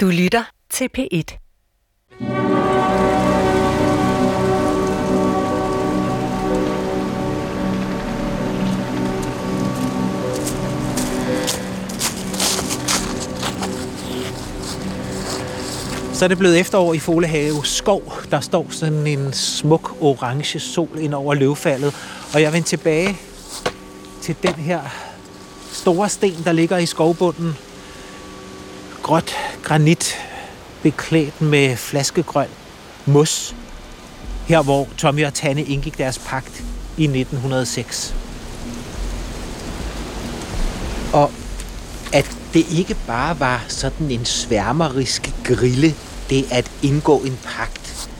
Du 0.00 0.06
lytter 0.06 0.44
til 0.70 0.88
P1. 0.98 1.38
Så 16.14 16.24
er 16.24 16.28
det 16.28 16.38
blevet 16.38 16.60
efterår 16.60 16.94
i 16.94 16.98
Folehave 16.98 17.66
skov. 17.66 18.12
Der 18.30 18.40
står 18.40 18.66
sådan 18.70 19.06
en 19.06 19.32
smuk 19.32 19.96
orange 20.00 20.60
sol 20.60 20.98
ind 20.98 21.14
over 21.14 21.34
løvfaldet. 21.34 21.94
Og 22.34 22.42
jeg 22.42 22.52
vender 22.52 22.66
tilbage 22.66 23.18
til 24.20 24.36
den 24.42 24.54
her 24.54 24.80
store 25.72 26.08
sten, 26.08 26.44
der 26.44 26.52
ligger 26.52 26.78
i 26.78 26.86
skovbunden. 26.86 27.67
Gråt 29.08 29.34
granit, 29.62 30.14
beklædt 30.82 31.40
med 31.40 31.76
flaskegrøn 31.76 32.48
mos. 33.06 33.56
Her 34.48 34.62
hvor 34.62 34.88
Tommy 34.98 35.26
og 35.26 35.34
Tanne 35.34 35.62
indgik 35.62 35.98
deres 35.98 36.18
pagt 36.18 36.64
i 36.96 37.04
1906. 37.04 38.14
Og 41.12 41.30
at 42.12 42.36
det 42.54 42.66
ikke 42.70 42.96
bare 43.06 43.40
var 43.40 43.64
sådan 43.68 44.10
en 44.10 44.24
sværmerisk 44.24 45.30
grille, 45.44 45.94
det 46.30 46.52
at 46.52 46.70
indgå 46.82 47.18
en 47.18 47.38
pagt. 47.44 48.10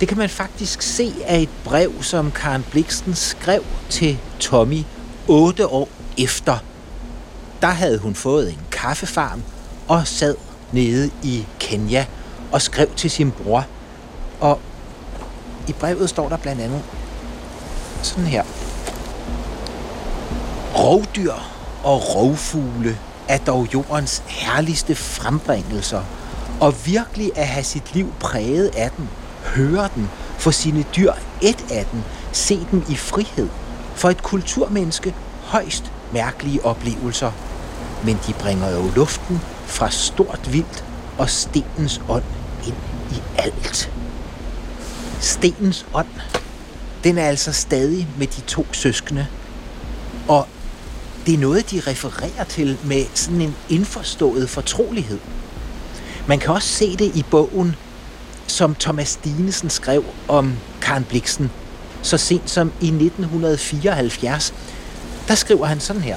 Det 0.00 0.08
kan 0.08 0.18
man 0.18 0.30
faktisk 0.30 0.82
se 0.82 1.12
af 1.26 1.40
et 1.40 1.50
brev, 1.64 2.02
som 2.02 2.30
Karen 2.30 2.64
Bliksten 2.70 3.14
skrev 3.14 3.64
til 3.90 4.18
Tommy 4.40 4.82
otte 5.28 5.66
år 5.66 5.88
efter. 6.18 6.58
Der 7.62 7.68
havde 7.68 7.98
hun 7.98 8.14
fået 8.14 8.48
en 8.48 8.60
kaffefarm 8.72 9.42
og 9.88 10.06
sad 10.06 10.36
nede 10.72 11.10
i 11.22 11.46
Kenya 11.58 12.06
og 12.52 12.62
skrev 12.62 12.88
til 12.96 13.10
sin 13.10 13.30
bror. 13.30 13.66
Og 14.40 14.60
i 15.68 15.72
brevet 15.72 16.10
står 16.10 16.28
der 16.28 16.36
blandt 16.36 16.60
andet 16.60 16.82
sådan 18.02 18.26
her. 18.26 18.44
Rovdyr 20.76 21.32
og 21.84 22.14
rovfugle 22.14 22.98
er 23.28 23.38
dog 23.38 23.68
jordens 23.74 24.22
herligste 24.26 24.94
frembringelser, 24.94 26.02
og 26.60 26.86
virkelig 26.86 27.30
at 27.36 27.46
have 27.46 27.64
sit 27.64 27.94
liv 27.94 28.12
præget 28.20 28.68
af 28.76 28.90
den, 28.96 29.08
høre 29.44 29.88
den, 29.94 30.10
få 30.38 30.50
sine 30.50 30.84
dyr 30.96 31.12
et 31.42 31.64
af 31.70 31.86
den, 31.92 32.04
se 32.32 32.66
dem 32.70 32.84
i 32.88 32.96
frihed. 32.96 33.48
For 33.94 34.10
et 34.10 34.22
kulturmenneske 34.22 35.14
højst 35.42 35.92
mærkelige 36.12 36.64
oplevelser. 36.64 37.32
Men 38.04 38.18
de 38.26 38.32
bringer 38.32 38.70
jo 38.70 38.90
luften 38.96 39.40
fra 39.66 39.90
stort 39.90 40.52
vildt 40.52 40.84
og 41.18 41.30
stenens 41.30 42.00
ånd 42.08 42.24
ind 42.66 42.76
i 43.12 43.22
alt. 43.38 43.92
Stenens 45.20 45.86
ånd, 45.94 46.06
den 47.04 47.18
er 47.18 47.26
altså 47.26 47.52
stadig 47.52 48.08
med 48.18 48.26
de 48.26 48.40
to 48.40 48.66
søskende. 48.72 49.26
Og 50.28 50.46
det 51.26 51.34
er 51.34 51.38
noget, 51.38 51.70
de 51.70 51.80
refererer 51.86 52.44
til 52.44 52.78
med 52.84 53.04
sådan 53.14 53.40
en 53.40 53.56
indforstået 53.68 54.50
fortrolighed. 54.50 55.18
Man 56.28 56.38
kan 56.38 56.50
også 56.50 56.68
se 56.68 56.96
det 56.96 57.16
i 57.16 57.24
bogen, 57.30 57.76
som 58.46 58.74
Thomas 58.74 59.16
Dinesen 59.24 59.70
skrev 59.70 60.04
om 60.28 60.56
Karen 60.80 61.04
Bliksen, 61.04 61.50
så 62.02 62.18
sent 62.18 62.50
som 62.50 62.72
i 62.80 62.86
1974. 62.86 64.54
Der 65.28 65.34
skriver 65.34 65.66
han 65.66 65.80
sådan 65.80 66.02
her. 66.02 66.16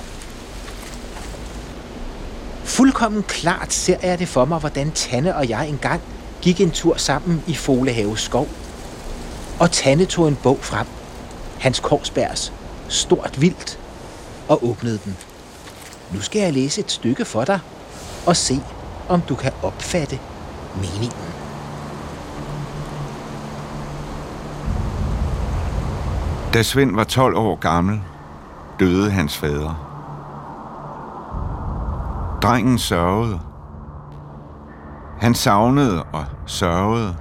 Fuldkommen 2.77 3.23
klart 3.23 3.73
ser 3.73 3.97
jeg 4.03 4.19
det 4.19 4.27
for 4.27 4.45
mig, 4.45 4.59
hvordan 4.59 4.91
Tanne 4.91 5.35
og 5.35 5.49
jeg 5.49 5.69
engang 5.69 6.01
gik 6.41 6.61
en 6.61 6.71
tur 6.71 6.95
sammen 6.97 7.43
i 7.47 7.55
Folehave 7.55 8.17
skov. 8.17 8.47
Og 9.59 9.71
Tanne 9.71 10.05
tog 10.05 10.27
en 10.27 10.37
bog 10.43 10.59
frem, 10.61 10.87
Hans 11.59 11.79
Korsbergs 11.79 12.53
Stort 12.89 13.41
Vildt, 13.41 13.79
og 14.49 14.65
åbnede 14.69 14.99
den. 15.05 15.17
Nu 16.13 16.21
skal 16.21 16.41
jeg 16.41 16.53
læse 16.53 16.81
et 16.81 16.91
stykke 16.91 17.25
for 17.25 17.43
dig 17.43 17.59
og 18.25 18.35
se, 18.35 18.59
om 19.09 19.21
du 19.21 19.35
kan 19.35 19.51
opfatte 19.63 20.19
meningen. 20.75 21.33
Da 26.53 26.63
Svend 26.63 26.95
var 26.95 27.03
12 27.03 27.37
år 27.37 27.55
gammel, 27.55 28.01
døde 28.79 29.11
hans 29.11 29.37
fader. 29.37 29.86
Drengen 32.47 32.77
sørgede. 32.77 33.39
Han 35.19 35.33
savnede 35.33 36.03
og 36.03 36.25
sørgede 36.45 37.15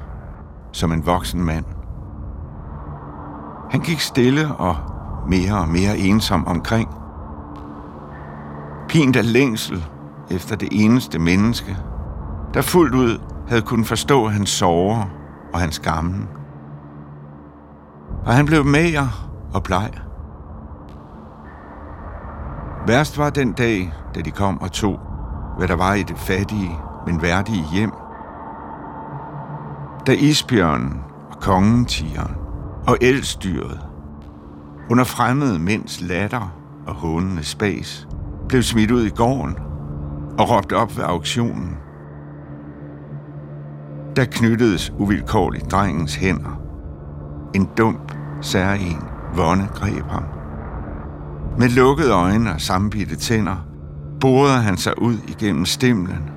som 0.72 0.92
en 0.92 1.06
voksen 1.06 1.44
mand. 1.44 1.64
Han 3.70 3.80
gik 3.80 4.00
stille 4.00 4.54
og 4.54 4.76
mere 5.28 5.58
og 5.58 5.68
mere 5.68 5.98
ensom 5.98 6.46
omkring. 6.46 6.88
Pint 8.88 9.16
af 9.16 9.32
længsel 9.32 9.86
efter 10.30 10.56
det 10.56 10.68
eneste 10.72 11.18
menneske, 11.18 11.76
der 12.54 12.62
fuldt 12.62 12.94
ud 12.94 13.20
havde 13.48 13.62
kunnet 13.62 13.86
forstå 13.86 14.28
hans 14.28 14.50
sorger 14.50 15.04
og 15.54 15.60
hans 15.60 15.78
gamle. 15.78 16.26
Og 18.26 18.32
han 18.32 18.46
blev 18.46 18.64
mager 18.64 19.28
og 19.54 19.62
bleg. 19.62 19.90
Værst 22.86 23.18
var 23.18 23.30
den 23.30 23.52
dag, 23.52 23.92
da 24.14 24.20
de 24.20 24.30
kom 24.30 24.60
og 24.60 24.72
tog, 24.72 25.05
hvad 25.56 25.68
der 25.68 25.76
var 25.76 25.94
i 25.94 26.02
det 26.02 26.18
fattige, 26.18 26.78
men 27.06 27.22
værdige 27.22 27.64
hjem. 27.72 27.92
Da 30.06 30.12
isbjørnen 30.12 31.00
og 31.30 31.40
kongetigeren 31.40 32.34
og 32.86 32.98
elstyret 33.00 33.80
under 34.90 35.04
fremmede 35.04 35.58
mænds 35.58 36.00
latter 36.00 36.56
og 36.86 36.94
hånende 36.94 37.44
spas 37.44 38.08
blev 38.48 38.62
smidt 38.62 38.90
ud 38.90 39.02
i 39.02 39.10
gården 39.10 39.56
og 40.38 40.50
råbt 40.50 40.72
op 40.72 40.96
ved 40.96 41.04
auktionen. 41.04 41.76
Der 44.16 44.24
knyttedes 44.24 44.92
uvilkårligt 44.98 45.70
drengens 45.70 46.14
hænder. 46.14 46.60
En 47.54 47.68
dump, 47.78 48.12
særlig 48.40 48.98
vonde 49.36 49.66
greb 49.74 50.04
ham. 50.08 50.24
Med 51.58 51.68
lukkede 51.68 52.12
øjne 52.12 52.54
og 52.54 52.60
sammenbitte 52.60 53.16
tænder 53.16 53.56
borede 54.20 54.62
han 54.62 54.76
sig 54.76 55.02
ud 55.02 55.16
igennem 55.28 55.66
stemlen. 55.66 56.30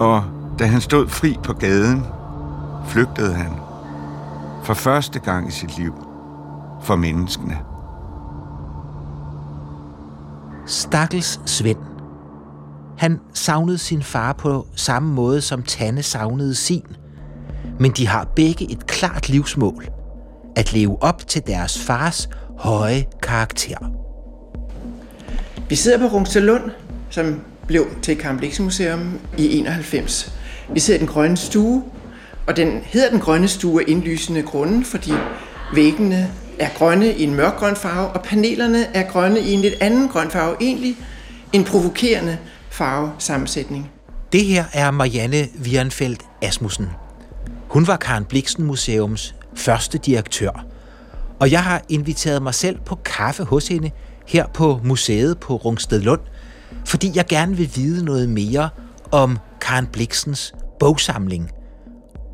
Og 0.00 0.24
da 0.58 0.66
han 0.66 0.80
stod 0.80 1.08
fri 1.08 1.36
på 1.44 1.52
gaden, 1.52 2.02
flygtede 2.88 3.34
han 3.34 3.52
for 4.62 4.74
første 4.74 5.18
gang 5.18 5.48
i 5.48 5.50
sit 5.50 5.78
liv 5.78 5.94
for 6.82 6.96
menneskene. 6.96 7.58
Stakkels 10.66 11.40
Svend. 11.46 11.78
Han 12.98 13.20
savnede 13.34 13.78
sin 13.78 14.02
far 14.02 14.32
på 14.32 14.66
samme 14.76 15.14
måde, 15.14 15.40
som 15.40 15.62
Tanne 15.62 16.02
savnede 16.02 16.54
sin. 16.54 16.86
Men 17.80 17.90
de 17.90 18.06
har 18.06 18.24
begge 18.36 18.72
et 18.72 18.86
klart 18.86 19.28
livsmål. 19.28 19.88
At 20.56 20.72
leve 20.72 21.02
op 21.02 21.26
til 21.26 21.42
deres 21.46 21.84
fars 21.86 22.28
høje 22.58 23.04
karakter. 23.22 24.05
Vi 25.68 25.74
sidder 25.74 25.98
på 25.98 26.06
Rungstedlund, 26.06 26.70
som 27.10 27.40
blev 27.66 27.86
til 28.02 28.18
Karen 28.18 28.40
Museum 28.60 29.18
i 29.38 29.58
91. 29.58 30.32
Vi 30.72 30.80
sidder 30.80 30.98
i 30.98 31.00
den 31.00 31.08
grønne 31.08 31.36
stue, 31.36 31.84
og 32.46 32.56
den 32.56 32.80
hedder 32.84 33.10
den 33.10 33.20
grønne 33.20 33.48
stue 33.48 33.80
af 33.80 33.84
indlysende 33.88 34.42
grunde, 34.42 34.84
fordi 34.84 35.12
væggene 35.74 36.30
er 36.58 36.68
grønne 36.78 37.12
i 37.12 37.22
en 37.22 37.34
mørkgrøn 37.34 37.76
farve, 37.76 38.08
og 38.08 38.22
panelerne 38.22 38.96
er 38.96 39.10
grønne 39.10 39.40
i 39.40 39.52
en 39.52 39.60
lidt 39.60 39.74
anden 39.80 40.08
grøn 40.08 40.30
farve. 40.30 40.56
Egentlig 40.60 40.96
en 41.52 41.64
provokerende 41.64 42.38
farvesammensætning. 42.70 43.90
Det 44.32 44.44
her 44.44 44.64
er 44.72 44.90
Marianne 44.90 45.48
Virenfeldt 45.54 46.20
Asmussen. 46.42 46.86
Hun 47.68 47.86
var 47.86 47.96
Karen 47.96 48.24
Bliksen 48.24 48.64
Museums 48.64 49.34
første 49.54 49.98
direktør. 49.98 50.64
Og 51.40 51.50
jeg 51.50 51.62
har 51.62 51.82
inviteret 51.88 52.42
mig 52.42 52.54
selv 52.54 52.78
på 52.86 52.94
kaffe 53.04 53.44
hos 53.44 53.68
hende 53.68 53.90
her 54.26 54.46
på 54.54 54.80
museet 54.84 55.38
på 55.38 55.56
Rungstedlund, 55.56 56.20
fordi 56.84 57.12
jeg 57.14 57.26
gerne 57.26 57.56
vil 57.56 57.70
vide 57.76 58.04
noget 58.04 58.28
mere 58.28 58.68
om 59.12 59.38
Karen 59.60 59.86
Bliksens 59.86 60.54
bogsamling. 60.80 61.50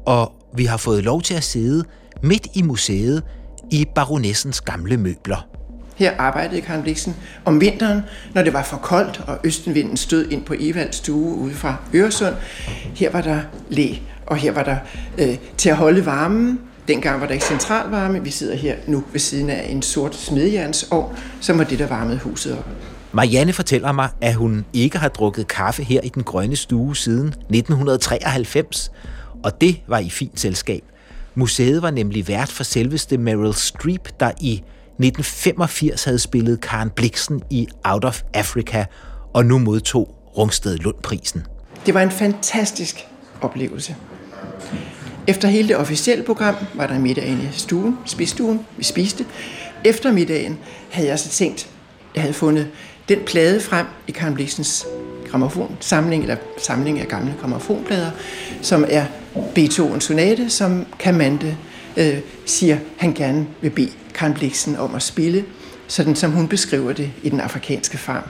Og 0.07 0.33
vi 0.57 0.65
har 0.65 0.77
fået 0.77 1.05
lov 1.05 1.23
til 1.23 1.35
at 1.35 1.45
sidde 1.45 1.85
midt 2.23 2.47
i 2.55 2.63
museet 2.63 3.23
i 3.71 3.87
baronessens 3.95 4.61
gamle 4.61 4.97
møbler. 4.97 5.47
Her 5.97 6.13
arbejdede 6.19 6.61
Karen 6.61 6.83
Bliksen 6.83 7.17
om 7.45 7.61
vinteren, 7.61 8.03
når 8.35 8.43
det 8.43 8.53
var 8.53 8.63
for 8.63 8.77
koldt, 8.77 9.21
og 9.27 9.39
østenvinden 9.45 9.97
stød 9.97 10.31
ind 10.31 10.45
på 10.45 10.55
Evalds 10.59 10.97
stue 10.97 11.37
ude 11.37 11.55
fra 11.55 11.77
Øresund. 11.95 12.35
Her 12.95 13.11
var 13.11 13.21
der 13.21 13.41
læ, 13.69 13.95
og 14.27 14.37
her 14.37 14.53
var 14.53 14.63
der 14.63 14.77
øh, 15.19 15.37
til 15.57 15.69
at 15.69 15.77
holde 15.77 16.07
varmen. 16.07 16.61
Dengang 16.89 17.21
var 17.21 17.27
der 17.27 17.33
ikke 17.33 17.45
centralvarme. 17.45 18.23
Vi 18.23 18.31
sidder 18.31 18.57
her 18.57 18.77
nu 18.87 19.05
ved 19.13 19.21
siden 19.21 19.51
af 19.51 19.67
en 19.71 19.83
sort 19.83 20.15
smedejernsovn, 20.15 21.17
som 21.41 21.59
var 21.59 21.65
det, 21.65 21.79
der 21.79 21.87
varmede 21.87 22.19
huset 22.19 22.59
op. 22.59 22.69
Marianne 23.13 23.53
fortæller 23.53 23.93
mig, 23.93 24.09
at 24.21 24.35
hun 24.35 24.65
ikke 24.73 24.99
har 24.99 25.09
drukket 25.09 25.49
kaffe 25.49 25.83
her 25.83 26.01
i 26.01 26.09
den 26.09 26.23
grønne 26.23 26.57
stue 26.57 26.97
siden 26.97 27.27
1993, 27.29 28.93
og 29.45 29.61
det 29.61 29.77
var 29.89 29.99
i 29.99 30.11
fint 30.11 30.41
selskab. 30.41 30.83
Museet 31.35 31.83
var 31.83 31.91
nemlig 31.91 32.29
vært 32.29 32.49
for 32.49 32.65
selveste 32.65 33.19
Meryl 33.19 33.55
Streep, 33.55 34.09
der 34.21 34.31
i 34.41 34.53
1985 34.53 36.05
havde 36.05 36.19
spillet 36.19 36.61
Karen 36.61 36.91
Bliksen 36.91 37.43
i 37.51 37.69
Out 37.85 38.05
of 38.05 38.23
Africa, 38.35 38.85
og 39.35 39.47
nu 39.47 39.59
modtog 39.59 40.15
Rungsted 40.39 40.79
Lundprisen. 40.79 41.47
Det 41.87 41.95
var 41.95 42.03
en 42.03 42.11
fantastisk 42.11 43.07
oplevelse. 43.41 43.97
Efter 45.27 45.49
hele 45.49 45.69
det 45.69 45.77
officielle 45.77 46.25
program 46.25 46.55
var 46.75 46.87
der 46.87 46.99
middag 46.99 47.27
inde 47.27 47.43
i 47.43 47.49
stuen, 47.53 47.99
spisstuen, 48.05 48.61
vi 48.77 48.85
spiste. 48.85 49.27
Efter 49.85 50.13
middagen 50.13 50.59
havde 50.91 51.09
jeg 51.09 51.19
så 51.19 51.29
tænkt, 51.29 51.69
jeg 52.15 52.23
havde 52.23 52.35
fundet 52.35 52.69
den 53.09 53.19
plade 53.27 53.61
frem 53.61 53.87
i 54.09 54.13
Karen 54.13 54.35
Bliksens 54.35 54.87
samling, 55.81 56.23
eller 56.23 56.37
samling 56.59 57.01
af 57.01 57.09
gamle 57.09 57.35
gramofonplader, 57.41 58.11
som 58.63 58.85
er 58.89 59.05
Beethovens 59.55 60.05
sonate, 60.05 60.51
som 60.51 60.87
Kamante 60.99 61.57
øh, 61.97 62.19
siger, 62.47 62.79
han 62.97 63.13
gerne 63.13 63.47
vil 63.61 63.71
bede 63.71 63.91
Karen 64.15 64.35
Bliksen 64.35 64.77
om 64.77 64.95
at 64.95 65.03
spille, 65.03 65.45
sådan 65.87 66.17
som 66.17 66.31
hun 66.31 66.49
beskriver 66.49 66.93
det 66.93 67.11
i 67.23 67.29
den 67.29 67.41
afrikanske 67.41 67.99
farm. 67.99 68.29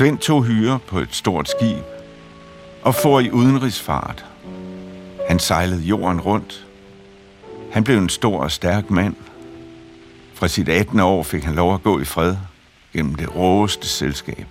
Svend 0.00 0.18
tog 0.18 0.44
hyre 0.44 0.78
på 0.86 0.98
et 0.98 1.08
stort 1.14 1.48
skib 1.48 1.84
og 2.82 2.94
for 2.94 3.20
i 3.20 3.30
udenrigsfart. 3.30 4.24
Han 5.28 5.38
sejlede 5.38 5.82
jorden 5.82 6.20
rundt. 6.20 6.66
Han 7.72 7.84
blev 7.84 7.98
en 7.98 8.08
stor 8.08 8.42
og 8.42 8.50
stærk 8.50 8.90
mand. 8.90 9.14
Fra 10.34 10.48
sit 10.48 10.68
18. 10.68 11.00
år 11.00 11.22
fik 11.22 11.44
han 11.44 11.54
lov 11.54 11.74
at 11.74 11.82
gå 11.82 12.00
i 12.00 12.04
fred 12.04 12.36
gennem 12.92 13.14
det 13.14 13.36
råeste 13.36 13.88
selskab. 13.88 14.46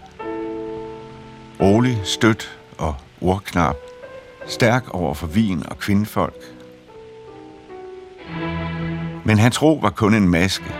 Rolig, 1.61 2.01
stødt 2.03 2.59
og 2.77 2.95
ordknap. 3.21 3.75
Stærk 4.47 4.89
over 4.89 5.13
for 5.13 5.27
vin 5.27 5.63
og 5.69 5.79
kvindfolk. 5.79 6.43
Men 9.25 9.37
hans 9.39 9.61
ro 9.61 9.79
var 9.81 9.89
kun 9.89 10.13
en 10.13 10.29
maske. 10.29 10.75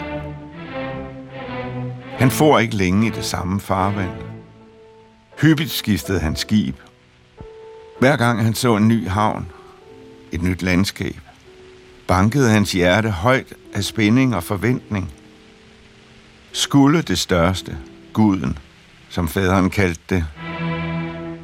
Han 2.18 2.32
får 2.32 2.60
ikke 2.60 2.76
længe 2.76 3.08
i 3.08 3.10
det 3.10 3.26
samme 3.26 3.60
farvand. 3.60 4.29
Hyppigt 5.42 5.72
skiftede 5.72 6.20
han 6.20 6.36
skib. 6.36 6.76
Hver 8.00 8.18
gang 8.18 8.44
han 8.44 8.54
så 8.54 8.76
en 8.76 8.88
ny 8.88 9.08
havn, 9.08 9.52
et 10.32 10.42
nyt 10.42 10.62
landskab, 10.62 11.20
bankede 12.08 12.50
hans 12.50 12.72
hjerte 12.72 13.10
højt 13.10 13.54
af 13.74 13.84
spænding 13.84 14.36
og 14.36 14.44
forventning. 14.44 15.12
Skulle 16.52 17.02
det 17.02 17.20
største, 17.20 17.78
guden, 18.14 18.58
som 19.10 19.28
faderen 19.28 19.70
kaldte 19.70 20.02
det, 20.10 20.26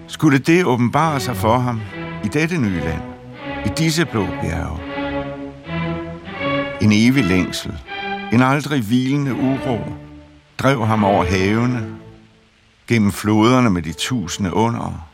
skulle 0.07 0.39
det 0.39 0.65
åbenbare 0.65 1.19
sig 1.19 1.37
for 1.37 1.57
ham 1.57 1.81
i 2.23 2.27
dette 2.27 2.57
nye 2.57 2.79
land, 2.79 3.01
i 3.65 3.69
disse 3.77 4.05
blå 4.05 4.25
bjerge. 4.25 4.79
En 6.81 6.91
evig 6.93 7.25
længsel, 7.25 7.73
en 8.33 8.41
aldrig 8.41 8.81
hvilende 8.81 9.33
uro, 9.33 9.79
drev 10.57 10.85
ham 10.85 11.03
over 11.03 11.25
havene 11.25 12.04
gennem 12.87 13.11
floderne 13.11 13.69
med 13.69 13.81
de 13.81 13.93
tusinde 13.93 14.53
under. 14.53 15.09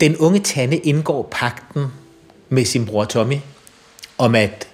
Den 0.00 0.16
unge 0.16 0.40
Tanne 0.40 0.76
indgår 0.76 1.28
pakten 1.30 1.86
med 2.48 2.64
sin 2.64 2.86
bror 2.86 3.04
Tommy 3.04 3.36
om 4.18 4.34
at 4.34 4.68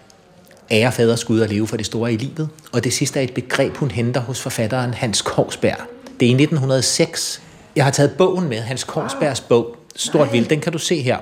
ære 0.71 0.93
faders 0.93 1.25
Gud 1.25 1.41
og 1.41 1.49
leve 1.49 1.67
for 1.67 1.77
det 1.77 1.87
store 1.87 2.13
i 2.13 2.17
livet. 2.17 2.49
Og 2.73 2.85
det 2.85 2.93
sidste 2.93 3.19
er 3.19 3.25
et 3.25 3.35
begreb, 3.35 3.77
hun 3.77 3.91
henter 3.91 4.21
hos 4.21 4.43
forfatteren 4.43 4.95
Hans 4.95 5.23
Korsberg. 5.23 5.79
Det 6.21 6.27
er 6.27 6.31
i 6.31 6.43
1906. 6.43 7.43
Jeg 7.77 7.85
har 7.85 7.91
taget 7.91 8.11
bogen 8.19 8.49
med, 8.49 8.61
Hans 8.61 8.85
Korsbergs 8.85 9.41
bog, 9.41 9.77
Stort 9.97 10.33
Vildt. 10.33 10.51
Den 10.51 10.61
kan 10.61 10.73
du 10.73 10.79
se 10.79 11.03
her, 11.03 11.19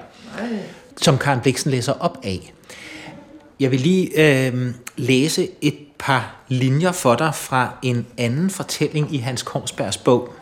som 0.97 1.19
Karen 1.19 1.41
Bliksen 1.41 1.71
læser 1.71 1.93
op 1.93 2.19
af. 2.23 2.53
Jeg 3.61 3.71
vil 3.71 3.81
lige 3.81 4.11
øh, 4.21 4.75
læse 4.97 5.49
et 5.61 5.75
par 6.05 6.37
linjer 6.49 6.93
for 6.93 7.15
dig 7.15 7.35
fra 7.35 7.79
en 7.83 8.07
anden 8.19 8.51
fortælling 8.51 9.15
i 9.15 9.19
Hans 9.19 9.43
Korsbergs 9.43 9.97
bog. 9.97 10.35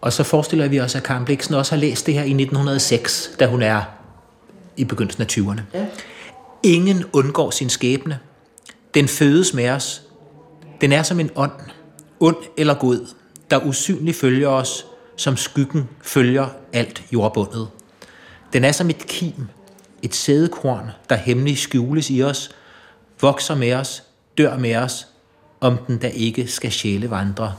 Og 0.00 0.12
så 0.12 0.22
forestiller 0.22 0.68
vi 0.68 0.80
os, 0.80 0.94
at 0.94 1.02
Karen 1.02 1.24
Bliksen 1.24 1.54
også 1.54 1.74
har 1.74 1.80
læst 1.80 2.06
det 2.06 2.14
her 2.14 2.22
i 2.22 2.30
1906, 2.30 3.30
da 3.40 3.46
hun 3.46 3.62
er 3.62 3.82
i 4.76 4.84
begyndelsen 4.84 5.22
af 5.22 5.26
20'erne. 5.32 5.60
Ja. 5.74 5.86
Ingen 6.62 7.04
undgår 7.12 7.50
sin 7.50 7.70
skæbne. 7.70 8.18
Den 8.94 9.08
fødes 9.08 9.54
med 9.54 9.68
os. 9.68 10.02
Den 10.80 10.92
er 10.92 11.02
som 11.02 11.20
en 11.20 11.30
ånd, 11.36 11.52
ond 12.20 12.36
eller 12.56 12.74
god, 12.74 13.08
der 13.50 13.66
usynligt 13.66 14.16
følger 14.16 14.48
os, 14.48 14.86
som 15.16 15.36
skyggen 15.36 15.88
følger 16.02 16.46
alt 16.72 17.02
jordbundet. 17.12 17.68
Den 18.52 18.64
er 18.64 18.72
som 18.72 18.90
et 18.90 19.06
kim, 19.06 19.48
et 20.02 20.14
sædekorn, 20.14 20.90
der 21.08 21.16
hemmeligt 21.16 21.58
skjules 21.58 22.10
i 22.10 22.22
os, 22.22 22.50
vokser 23.20 23.54
med 23.54 23.72
os, 23.72 24.02
dør 24.38 24.58
med 24.58 24.76
os, 24.76 25.06
om 25.60 25.78
den 25.86 26.02
der 26.02 26.08
ikke 26.08 26.46
skal 26.46 26.72
sjæle 26.72 27.10
vandre 27.10 27.54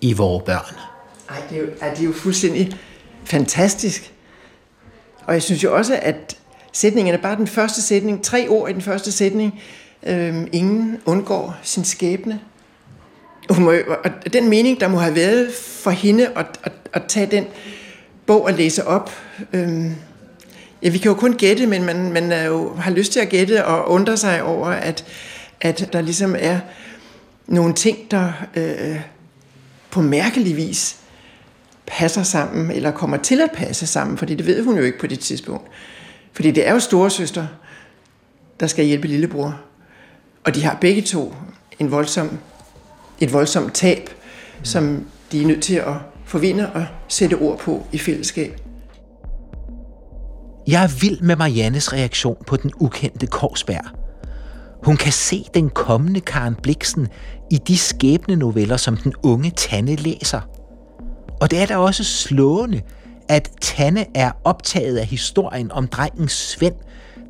i 0.00 0.12
vores 0.12 0.44
børn. 0.44 0.74
Ej, 1.28 1.42
det 1.50 1.56
er, 1.56 1.60
jo, 1.60 1.66
det 1.66 2.00
er 2.00 2.04
jo 2.04 2.12
fuldstændig 2.12 2.76
fantastisk. 3.24 4.12
Og 5.24 5.34
jeg 5.34 5.42
synes 5.42 5.64
jo 5.64 5.76
også, 5.76 5.98
at 6.02 6.36
sætningen 6.72 7.14
er 7.14 7.18
bare 7.18 7.36
den 7.36 7.46
første 7.46 7.82
sætning, 7.82 8.24
tre 8.24 8.48
ord 8.48 8.70
i 8.70 8.72
den 8.72 8.82
første 8.82 9.12
sætning, 9.12 9.62
øhm, 10.02 10.48
ingen 10.52 11.00
undgår 11.06 11.56
sin 11.62 11.84
skæbne. 11.84 12.40
Hun 13.50 13.64
må, 13.64 13.72
og 14.04 14.32
den 14.32 14.48
mening, 14.48 14.80
der 14.80 14.88
må 14.88 14.98
have 14.98 15.14
været 15.14 15.54
for 15.54 15.90
hende 15.90 16.26
at, 16.26 16.46
at, 16.62 16.72
at 16.92 17.02
tage 17.08 17.26
den 17.26 17.46
bog 18.26 18.44
og 18.44 18.52
læse 18.52 18.86
op, 18.86 19.10
øhm, 19.52 19.94
Ja, 20.82 20.88
vi 20.88 20.98
kan 20.98 21.08
jo 21.08 21.14
kun 21.14 21.32
gætte, 21.32 21.66
men 21.66 21.84
man, 21.84 22.12
man 22.12 22.32
er 22.32 22.44
jo, 22.44 22.74
har 22.74 22.90
lyst 22.90 23.12
til 23.12 23.20
at 23.20 23.28
gætte 23.28 23.64
og 23.64 23.90
undre 23.90 24.16
sig 24.16 24.42
over, 24.42 24.66
at, 24.66 25.04
at 25.60 25.88
der 25.92 26.00
ligesom 26.00 26.36
er 26.38 26.60
nogle 27.46 27.74
ting, 27.74 28.10
der 28.10 28.32
øh, 28.56 29.00
på 29.90 30.02
mærkelig 30.02 30.56
vis 30.56 30.96
passer 31.86 32.22
sammen, 32.22 32.70
eller 32.70 32.90
kommer 32.90 33.16
til 33.16 33.40
at 33.40 33.50
passe 33.54 33.86
sammen, 33.86 34.18
fordi 34.18 34.34
det 34.34 34.46
ved 34.46 34.64
hun 34.64 34.76
jo 34.76 34.82
ikke 34.82 34.98
på 34.98 35.06
det 35.06 35.20
tidspunkt. 35.20 35.66
Fordi 36.32 36.50
det 36.50 36.68
er 36.68 36.72
jo 36.72 36.80
storesøster, 36.80 37.46
der 38.60 38.66
skal 38.66 38.84
hjælpe 38.84 39.08
lillebror. 39.08 39.60
Og 40.44 40.54
de 40.54 40.64
har 40.64 40.78
begge 40.80 41.02
to 41.02 41.34
en 41.78 41.90
voldsom, 41.90 42.38
et 43.20 43.32
voldsomt 43.32 43.74
tab, 43.74 44.10
som 44.62 45.06
de 45.32 45.42
er 45.42 45.46
nødt 45.46 45.62
til 45.62 45.74
at 45.74 45.94
forvinde 46.24 46.72
og 46.72 46.86
sætte 47.08 47.34
ord 47.34 47.58
på 47.58 47.86
i 47.92 47.98
fællesskab. 47.98 48.67
Jeg 50.68 50.82
er 50.82 50.98
vild 51.00 51.20
med 51.20 51.36
Mariannes 51.36 51.92
reaktion 51.92 52.36
på 52.46 52.56
den 52.56 52.70
ukendte 52.80 53.26
Korsberg. 53.26 53.84
Hun 54.84 54.96
kan 54.96 55.12
se 55.12 55.44
den 55.54 55.70
kommende 55.70 56.20
Karen 56.20 56.54
Bliksen 56.62 57.08
i 57.50 57.58
de 57.58 57.78
skæbne 57.78 58.36
noveller, 58.36 58.76
som 58.76 58.96
den 58.96 59.14
unge 59.22 59.52
Tanne 59.56 59.96
læser. 59.96 60.40
Og 61.40 61.50
det 61.50 61.62
er 61.62 61.66
da 61.66 61.76
også 61.76 62.04
slående, 62.04 62.82
at 63.28 63.50
Tanne 63.60 64.06
er 64.14 64.30
optaget 64.44 64.98
af 64.98 65.06
historien 65.06 65.72
om 65.72 65.88
drengen 65.88 66.28
Svend, 66.28 66.74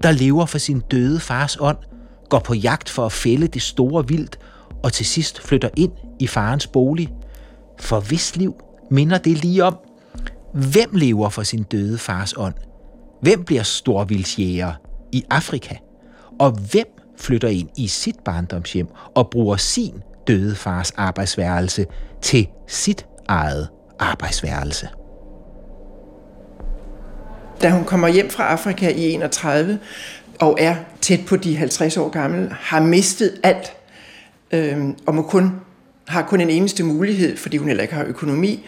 der 0.02 0.11
lever 0.11 0.47
for 0.47 0.59
sin 0.59 0.80
døde 0.80 1.21
fars 1.21 1.57
ånd, 1.61 1.78
går 2.30 2.38
på 2.38 2.54
jagt 2.54 2.88
for 2.88 3.07
at 3.07 3.12
fælde 3.12 3.49
det 3.49 3.62
store 3.62 4.09
vildt, 4.09 4.38
og 4.83 4.92
til 4.92 5.07
sidst 5.07 5.42
flytter 5.42 5.68
ind 5.76 5.92
i 6.21 6.26
farens 6.26 6.66
bolig. 6.66 7.09
For 7.80 8.00
hvis 8.00 8.37
liv 8.37 8.54
minder 8.90 9.18
det 9.18 9.45
lige 9.45 9.64
om, 9.64 9.76
hvem 10.54 10.90
lever 10.92 11.28
for 11.28 11.42
sin 11.42 11.62
døde 11.62 11.99
fars 11.99 12.35
ånd? 12.37 12.54
Hvem 13.20 13.44
bliver 13.44 13.62
storvildsjæger 13.62 14.72
i 15.12 15.25
Afrika? 15.30 15.75
Og 16.40 16.50
hvem 16.50 16.87
flytter 17.16 17.48
ind 17.48 17.68
i 17.76 17.88
sit 17.88 18.16
barndomshjem 18.25 18.87
og 19.14 19.30
bruger 19.30 19.56
sin 19.56 19.94
døde 20.26 20.56
fars 20.56 20.90
arbejdsværelse 20.90 21.87
til 22.22 22.48
sit 22.66 23.06
eget 23.28 23.68
arbejdsværelse? 23.98 24.88
Da 27.62 27.70
hun 27.70 27.84
kommer 27.84 28.08
hjem 28.08 28.30
fra 28.30 28.44
Afrika 28.44 28.88
i 28.88 29.12
31 29.12 29.78
og 30.40 30.56
er 30.60 30.76
tæt 31.00 31.20
på 31.26 31.37
de 31.37 31.56
50 31.56 31.96
år 31.96 32.08
gammel, 32.08 32.52
har 32.52 32.82
mistet 32.82 33.40
alt 33.42 33.72
øh, 34.52 34.88
og 35.06 35.14
må 35.14 35.22
kun, 35.22 35.52
har 36.08 36.22
kun 36.22 36.40
en 36.40 36.50
eneste 36.50 36.84
mulighed, 36.84 37.37
fordi 37.37 37.56
hun 37.56 37.68
heller 37.68 37.82
ikke 37.82 37.94
har 37.94 38.04
økonomi, 38.04 38.66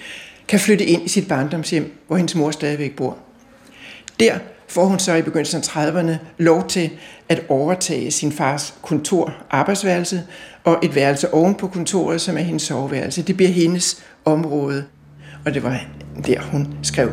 kan 0.49 0.61
flytte 0.61 0.85
ind 0.85 1.02
i 1.04 1.09
sit 1.09 1.28
barndomshjem, 1.28 1.92
hvor 2.07 2.16
hendes 2.16 2.35
mor 2.35 2.50
stadigvæk 2.50 2.97
bor. 2.97 3.19
Der 4.21 4.39
får 4.69 4.85
hun 4.85 4.99
så 4.99 5.15
i 5.15 5.23
begyndelsen 5.23 5.59
af 5.59 5.87
30'erne 5.89 6.12
lov 6.39 6.69
til 6.69 6.91
at 7.29 7.45
overtage 7.49 8.11
sin 8.11 8.33
fars 8.33 8.75
kontor, 8.83 9.33
arbejdsværelse, 9.50 10.23
og 10.65 10.79
et 10.83 10.95
værelse 10.95 11.35
oven 11.35 11.55
på 11.55 11.69
kontoret, 11.69 12.21
som 12.21 12.37
er 12.37 12.41
hendes 12.41 12.62
soveværelse. 12.62 13.23
Det 13.23 13.37
bliver 13.37 13.50
hendes 13.50 14.03
område, 14.25 14.85
og 15.47 15.55
det 15.55 15.62
var 15.62 15.81
der, 16.27 16.43
hun 16.43 16.75
skrev. 16.83 17.11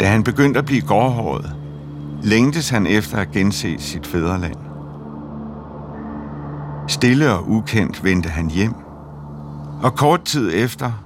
Da 0.00 0.06
han 0.06 0.24
begyndte 0.24 0.58
at 0.58 0.66
blive 0.66 0.82
gårdhåret, 0.82 1.52
længtes 2.22 2.68
han 2.68 2.86
efter 2.86 3.16
at 3.16 3.30
gense 3.30 3.78
sit 3.78 4.06
fædreland. 4.06 4.54
Stille 6.88 7.32
og 7.32 7.50
ukendt 7.50 8.04
vendte 8.04 8.28
han 8.28 8.50
hjem, 8.50 8.74
og 9.82 9.94
kort 9.96 10.24
tid 10.24 10.50
efter 10.54 11.04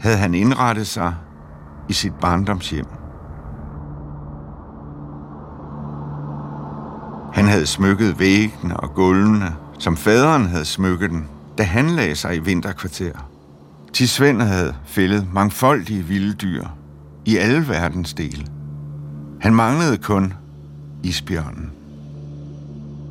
havde 0.00 0.16
han 0.16 0.34
indrettet 0.34 0.86
sig 0.86 1.14
i 1.90 1.92
sit 1.92 2.14
barndomshjem. 2.14 2.86
Han 7.32 7.44
havde 7.44 7.66
smykket 7.66 8.18
væggene 8.18 8.76
og 8.76 8.94
gulvene, 8.94 9.56
som 9.78 9.96
faderen 9.96 10.46
havde 10.46 10.64
smykket 10.64 11.10
den, 11.10 11.28
da 11.58 11.62
han 11.62 11.90
lagde 11.90 12.14
sig 12.14 12.36
i 12.36 12.38
vinterkvarter. 12.38 13.12
Til 13.92 14.08
Svend 14.08 14.42
havde 14.42 14.74
fældet 14.84 15.26
mangfoldige 15.32 16.02
vilde 16.02 16.34
dyr 16.34 16.64
i 17.24 17.36
alle 17.36 17.68
verdens 17.68 18.14
dele. 18.14 18.46
Han 19.40 19.54
manglede 19.54 19.96
kun 19.96 20.34
isbjørnen. 21.02 21.70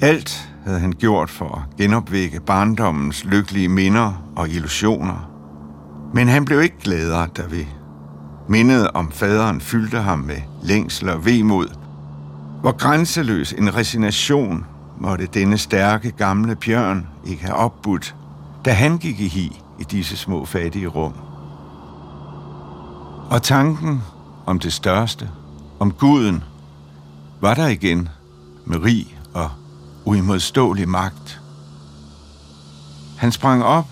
Alt 0.01 0.51
havde 0.65 0.79
han 0.79 0.91
gjort 0.91 1.29
for 1.29 1.55
at 1.55 1.77
genopvække 1.77 2.39
barndommens 2.39 3.25
lykkelige 3.25 3.69
minder 3.69 4.31
og 4.35 4.49
illusioner. 4.49 5.31
Men 6.13 6.27
han 6.27 6.45
blev 6.45 6.61
ikke 6.61 6.79
gladere 6.79 7.27
derved. 7.35 7.78
Mindet 8.49 8.91
om 8.93 9.11
faderen 9.11 9.61
fyldte 9.61 9.97
ham 9.97 10.19
med 10.19 10.41
længsel 10.61 11.09
og 11.09 11.25
vemod. 11.25 11.67
Hvor 12.61 12.71
grænseløs 12.71 13.53
en 13.53 13.75
resignation 13.75 14.65
måtte 14.97 15.25
denne 15.25 15.57
stærke 15.57 16.11
gamle 16.11 16.55
bjørn 16.55 17.07
ikke 17.25 17.43
have 17.43 17.55
opbudt, 17.55 18.15
da 18.65 18.73
han 18.73 18.97
gik 18.97 19.19
i 19.19 19.27
hi 19.27 19.61
i 19.79 19.83
disse 19.83 20.17
små 20.17 20.45
fattige 20.45 20.87
rum. 20.87 21.13
Og 23.29 23.43
tanken 23.43 24.01
om 24.45 24.59
det 24.59 24.73
største, 24.73 25.29
om 25.79 25.91
guden, 25.91 26.43
var 27.41 27.53
der 27.53 27.67
igen 27.67 28.09
med 28.65 28.83
rig 28.83 29.19
og 29.33 29.49
uimodståelig 30.05 30.89
magt. 30.89 31.41
Han 33.17 33.31
sprang 33.31 33.63
op 33.63 33.87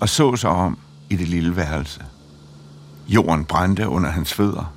og 0.00 0.08
så 0.08 0.36
sig 0.36 0.50
om 0.50 0.78
i 1.10 1.16
det 1.16 1.28
lille 1.28 1.56
værelse. 1.56 2.09
Jorden 3.10 3.44
brændte 3.44 3.88
under 3.88 4.10
hans 4.10 4.34
fødder. 4.34 4.74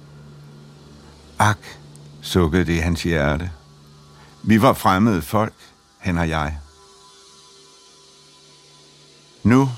Ak, 1.39 1.57
sukkede 2.21 2.65
det 2.65 2.73
i 2.73 2.77
hans 2.77 3.03
hjerte. 3.03 3.51
Vi 4.43 4.61
var 4.61 4.73
fremmede 4.73 5.21
folk, 5.21 5.53
han 5.97 6.17
og 6.17 6.29
jeg. 6.29 6.57
Nu, 9.43 9.69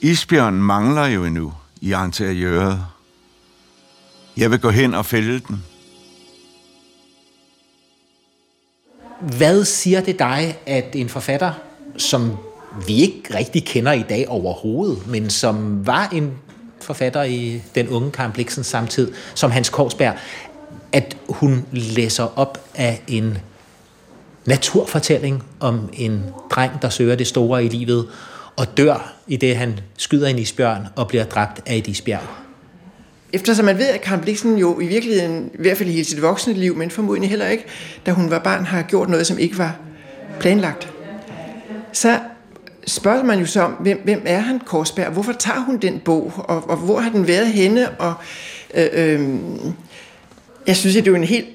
isbjørnen 0.00 0.62
mangler 0.62 1.06
jo 1.06 1.24
endnu 1.24 1.52
i 1.80 1.94
interiøret. 2.04 2.86
Jeg 4.36 4.50
vil 4.50 4.60
gå 4.60 4.70
hen 4.70 4.94
og 4.94 5.06
fælde 5.06 5.40
den. 5.40 5.64
Hvad 9.20 9.64
siger 9.64 10.00
det 10.00 10.18
dig, 10.18 10.58
at 10.66 10.96
en 10.96 11.08
forfatter, 11.08 11.52
som 11.96 12.36
vi 12.86 12.94
ikke 12.94 13.34
rigtig 13.34 13.64
kender 13.64 13.92
i 13.92 14.02
dag 14.02 14.28
overhovedet, 14.28 15.06
men 15.06 15.30
som 15.30 15.86
var 15.86 16.08
en 16.08 16.38
forfatter 16.82 17.22
i 17.22 17.62
den 17.74 17.88
unge 17.88 18.10
Karen 18.10 18.32
Bliksens 18.32 18.66
samtid, 18.66 19.12
som 19.34 19.50
Hans 19.50 19.68
Korsberg, 19.68 20.14
at 20.92 21.16
hun 21.28 21.66
læser 21.72 22.38
op 22.38 22.64
af 22.74 23.02
en 23.08 23.38
naturfortælling 24.46 25.44
om 25.60 25.88
en 25.92 26.24
dreng, 26.50 26.82
der 26.82 26.88
søger 26.88 27.16
det 27.16 27.26
store 27.26 27.64
i 27.64 27.68
livet, 27.68 28.08
og 28.56 28.76
dør 28.76 29.12
i 29.26 29.36
det, 29.36 29.56
han 29.56 29.80
skyder 29.98 30.28
en 30.28 30.38
isbjørn 30.38 30.86
og 30.96 31.08
bliver 31.08 31.24
dræbt 31.24 31.60
af 31.66 31.76
et 31.76 31.86
isbjerg. 31.86 32.22
Eftersom 33.32 33.64
man 33.64 33.78
ved, 33.78 33.88
at 33.88 34.00
Karen 34.00 34.20
Bliksen 34.20 34.58
jo 34.58 34.80
i 34.80 34.86
virkeligheden, 34.86 35.50
i 35.54 35.62
hvert 35.62 35.76
fald 35.76 35.88
i 35.88 35.92
hele 35.92 36.04
sit 36.04 36.22
voksne 36.22 36.52
liv, 36.52 36.76
men 36.76 36.90
formodentlig 36.90 37.30
heller 37.30 37.46
ikke, 37.46 37.64
da 38.06 38.10
hun 38.10 38.30
var 38.30 38.38
barn, 38.38 38.64
har 38.64 38.82
gjort 38.82 39.08
noget, 39.08 39.26
som 39.26 39.38
ikke 39.38 39.58
var 39.58 39.76
planlagt, 40.40 40.92
så 41.92 42.18
spørger 42.86 43.22
man 43.22 43.38
jo 43.38 43.46
så 43.46 43.62
om, 43.62 43.72
hvem, 43.72 44.00
hvem 44.04 44.22
er 44.26 44.38
han, 44.38 44.60
Korsberg? 44.60 45.12
Hvorfor 45.12 45.32
tager 45.32 45.60
hun 45.60 45.78
den 45.78 46.00
bog? 46.00 46.32
Og, 46.36 46.70
og 46.70 46.76
hvor 46.76 47.00
har 47.00 47.10
den 47.10 47.28
været 47.28 47.46
henne? 47.46 47.90
Og 47.90 48.14
øh, 48.74 48.88
øh, 48.92 49.38
jeg 50.66 50.76
synes, 50.76 50.96
at 50.96 51.04
det 51.04 51.10
er 51.10 51.12
jo 51.12 51.16
en 51.22 51.28
helt 51.28 51.48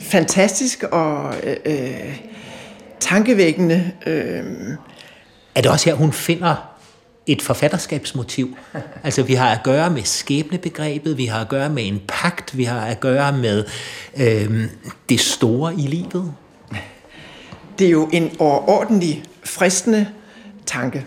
fantastisk 0.00 0.82
og 0.82 1.34
øh, 1.42 1.56
øh, 1.64 2.18
tankevækkende... 3.00 3.92
Øh, 4.06 4.44
er 5.54 5.60
det 5.60 5.70
også 5.70 5.90
her, 5.90 5.94
hun 5.96 6.12
finder 6.12 6.74
et 7.26 7.42
forfatterskabsmotiv. 7.42 8.56
Altså 9.04 9.22
vi 9.22 9.34
har 9.34 9.48
at 9.48 9.62
gøre 9.62 9.90
med 9.90 10.02
skæbnebegrebet, 10.02 11.18
vi 11.18 11.26
har 11.26 11.40
at 11.40 11.48
gøre 11.48 11.68
med 11.68 11.86
en 11.86 12.02
pagt, 12.08 12.56
vi 12.56 12.64
har 12.64 12.80
at 12.80 13.00
gøre 13.00 13.32
med 13.32 13.64
øh, 14.16 14.68
det 15.08 15.20
store 15.20 15.74
i 15.74 15.86
livet. 15.86 16.32
Det 17.78 17.86
er 17.86 17.90
jo 17.90 18.08
en 18.12 18.30
overordentlig 18.38 19.24
fristende 19.54 20.08
tanke. 20.66 21.06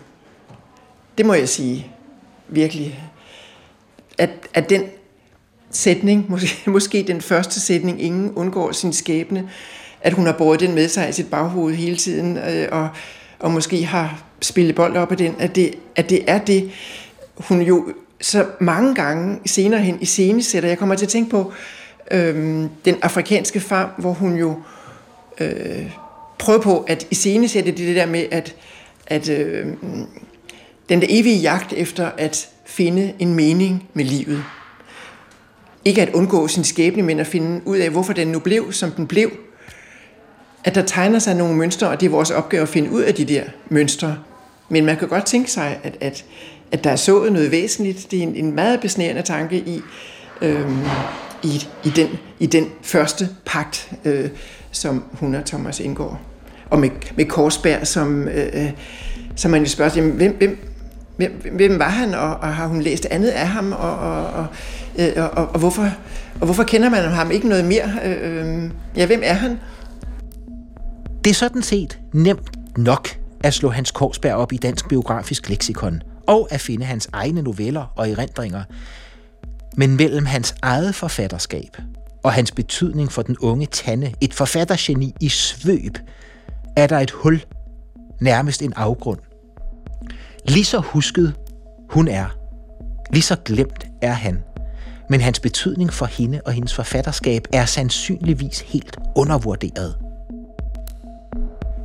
Det 1.17 1.25
må 1.25 1.33
jeg 1.33 1.49
sige. 1.49 1.87
Virkelig. 2.47 2.99
At, 4.17 4.29
at 4.53 4.69
den 4.69 4.83
sætning, 5.71 6.25
måske, 6.29 6.47
måske 6.71 7.03
den 7.07 7.21
første 7.21 7.59
sætning, 7.61 8.01
ingen 8.01 8.33
undgår 8.33 8.71
sin 8.71 8.93
skæbne, 8.93 9.49
at 10.01 10.13
hun 10.13 10.25
har 10.25 10.33
båret 10.33 10.59
den 10.59 10.75
med 10.75 10.87
sig 10.87 11.09
i 11.09 11.11
sit 11.11 11.29
baghoved 11.29 11.75
hele 11.75 11.97
tiden, 11.97 12.37
øh, 12.37 12.67
og, 12.71 12.89
og 13.39 13.51
måske 13.51 13.85
har 13.85 14.23
spillet 14.41 14.75
bold 14.75 14.97
op 14.97 15.11
af 15.11 15.17
den, 15.17 15.35
at 15.39 15.55
det, 15.55 15.73
at 15.95 16.09
det 16.09 16.23
er 16.27 16.37
det, 16.37 16.71
hun 17.37 17.61
jo 17.61 17.93
så 18.21 18.45
mange 18.59 18.95
gange 18.95 19.39
senere 19.45 19.81
hen 19.81 19.97
i 20.01 20.05
scenesætter. 20.05 20.69
Jeg 20.69 20.77
kommer 20.77 20.95
til 20.95 21.05
at 21.05 21.09
tænke 21.09 21.29
på 21.29 21.53
øh, 22.11 22.65
den 22.85 22.95
afrikanske 23.01 23.59
farm, 23.59 23.89
hvor 23.97 24.11
hun 24.11 24.37
jo 24.37 24.61
øh, 25.39 25.91
prøve 26.39 26.61
på 26.61 26.79
at 26.79 27.07
iscenesætte 27.11 27.71
det, 27.71 27.77
det 27.77 27.95
der 27.95 28.05
med, 28.05 28.25
at, 28.31 28.55
at 29.07 29.29
øh, 29.29 29.65
den 30.89 31.01
der 31.01 31.07
evige 31.09 31.37
jagt 31.37 31.73
efter 31.73 32.11
at 32.17 32.49
finde 32.65 33.13
en 33.19 33.33
mening 33.33 33.89
med 33.93 34.05
livet. 34.05 34.43
Ikke 35.85 36.01
at 36.01 36.09
undgå 36.13 36.47
sin 36.47 36.63
skæbne, 36.63 37.03
men 37.03 37.19
at 37.19 37.27
finde 37.27 37.61
ud 37.65 37.77
af, 37.77 37.89
hvorfor 37.89 38.13
den 38.13 38.27
nu 38.27 38.39
blev, 38.39 38.73
som 38.73 38.91
den 38.91 39.07
blev. 39.07 39.31
At 40.63 40.75
der 40.75 40.81
tegner 40.81 41.19
sig 41.19 41.35
nogle 41.35 41.55
mønstre, 41.55 41.89
og 41.89 41.99
det 41.99 42.05
er 42.05 42.09
vores 42.09 42.31
opgave 42.31 42.63
at 42.63 42.69
finde 42.69 42.91
ud 42.91 43.01
af 43.01 43.13
de 43.13 43.25
der 43.25 43.43
mønstre. 43.69 44.17
Men 44.69 44.85
man 44.85 44.97
kan 44.97 45.07
godt 45.07 45.25
tænke 45.25 45.51
sig, 45.51 45.79
at, 45.83 45.97
at, 46.01 46.25
at 46.71 46.83
der 46.83 46.89
er 46.89 46.95
sået 46.95 47.33
noget 47.33 47.51
væsentligt. 47.51 48.11
Det 48.11 48.19
er 48.19 48.23
en, 48.23 48.35
en 48.35 48.51
meget 48.51 48.81
besnærende 48.81 49.21
tanke 49.21 49.57
i, 49.57 49.81
øh, 50.41 50.71
i, 51.47 51.67
i, 51.83 51.89
den, 51.89 52.07
i 52.39 52.45
den 52.45 52.65
første 52.81 53.29
pagt, 53.45 53.91
øh, 54.05 54.29
som 54.71 55.03
hun 55.13 55.35
og 55.35 55.45
Thomas 55.45 55.79
indgår. 55.79 56.21
Og 56.69 56.79
med, 56.79 56.89
med 57.15 57.25
Korsberg, 57.25 57.87
som, 57.87 58.27
øh, 58.27 58.69
som 59.35 59.51
man 59.51 59.63
jo 59.63 59.69
spørger, 59.69 59.91
jamen, 59.95 60.11
hvem, 60.11 60.37
hvem, 60.37 60.73
hvem, 61.17 61.31
hvem 61.55 61.79
var 61.79 61.89
han, 61.89 62.13
og, 62.13 62.35
og 62.35 62.55
har 62.55 62.67
hun 62.67 62.81
læst 62.81 63.05
andet 63.05 63.29
af 63.29 63.47
ham, 63.47 63.71
og, 63.71 63.97
og, 63.97 64.25
og, 64.25 64.45
øh, 64.99 65.11
og, 65.17 65.29
og, 65.29 65.59
hvorfor, 65.59 65.89
og 66.39 66.45
hvorfor 66.45 66.63
kender 66.63 66.89
man 66.89 67.03
ham 67.03 67.31
ikke 67.31 67.47
noget 67.47 67.65
mere? 67.65 67.89
Øh, 68.05 68.63
øh, 68.63 68.71
ja, 68.95 69.05
hvem 69.05 69.21
er 69.23 69.33
han? 69.33 69.59
Det 71.23 71.29
er 71.29 71.35
sådan 71.35 71.61
set 71.61 71.99
nemt 72.13 72.77
nok 72.77 73.07
at 73.39 73.53
slå 73.53 73.69
Hans 73.69 73.91
Korsberg 73.91 74.33
op 74.33 74.53
i 74.53 74.57
dansk 74.57 74.89
biografisk 74.89 75.49
leksikon, 75.49 76.01
og 76.27 76.47
at 76.51 76.61
finde 76.61 76.85
hans 76.85 77.09
egne 77.13 77.41
noveller 77.41 77.93
og 77.95 78.09
erindringer. 78.09 78.63
Men 79.75 79.95
mellem 79.95 80.25
hans 80.25 80.55
eget 80.61 80.95
forfatterskab 80.95 81.77
og 82.23 82.33
hans 82.33 82.51
betydning 82.51 83.11
for 83.11 83.21
den 83.21 83.37
unge 83.37 83.65
Tanne, 83.65 84.13
et 84.21 84.33
forfattergeni 84.33 85.13
i 85.21 85.29
svøb, 85.29 85.97
er 86.75 86.87
der 86.87 86.99
et 86.99 87.11
hul, 87.11 87.43
nærmest 88.21 88.61
en 88.61 88.73
afgrund. 88.73 89.19
Lige 90.45 90.65
så 90.65 90.79
husket 90.79 91.33
hun 91.89 92.07
er, 92.07 92.37
lige 93.13 93.23
så 93.23 93.35
glemt 93.45 93.87
er 94.01 94.11
han. 94.11 94.43
Men 95.09 95.21
hans 95.21 95.39
betydning 95.39 95.93
for 95.93 96.05
hende 96.05 96.41
og 96.45 96.51
hendes 96.51 96.73
forfatterskab 96.73 97.47
er 97.53 97.65
sandsynligvis 97.65 98.59
helt 98.59 98.97
undervurderet. 99.15 100.06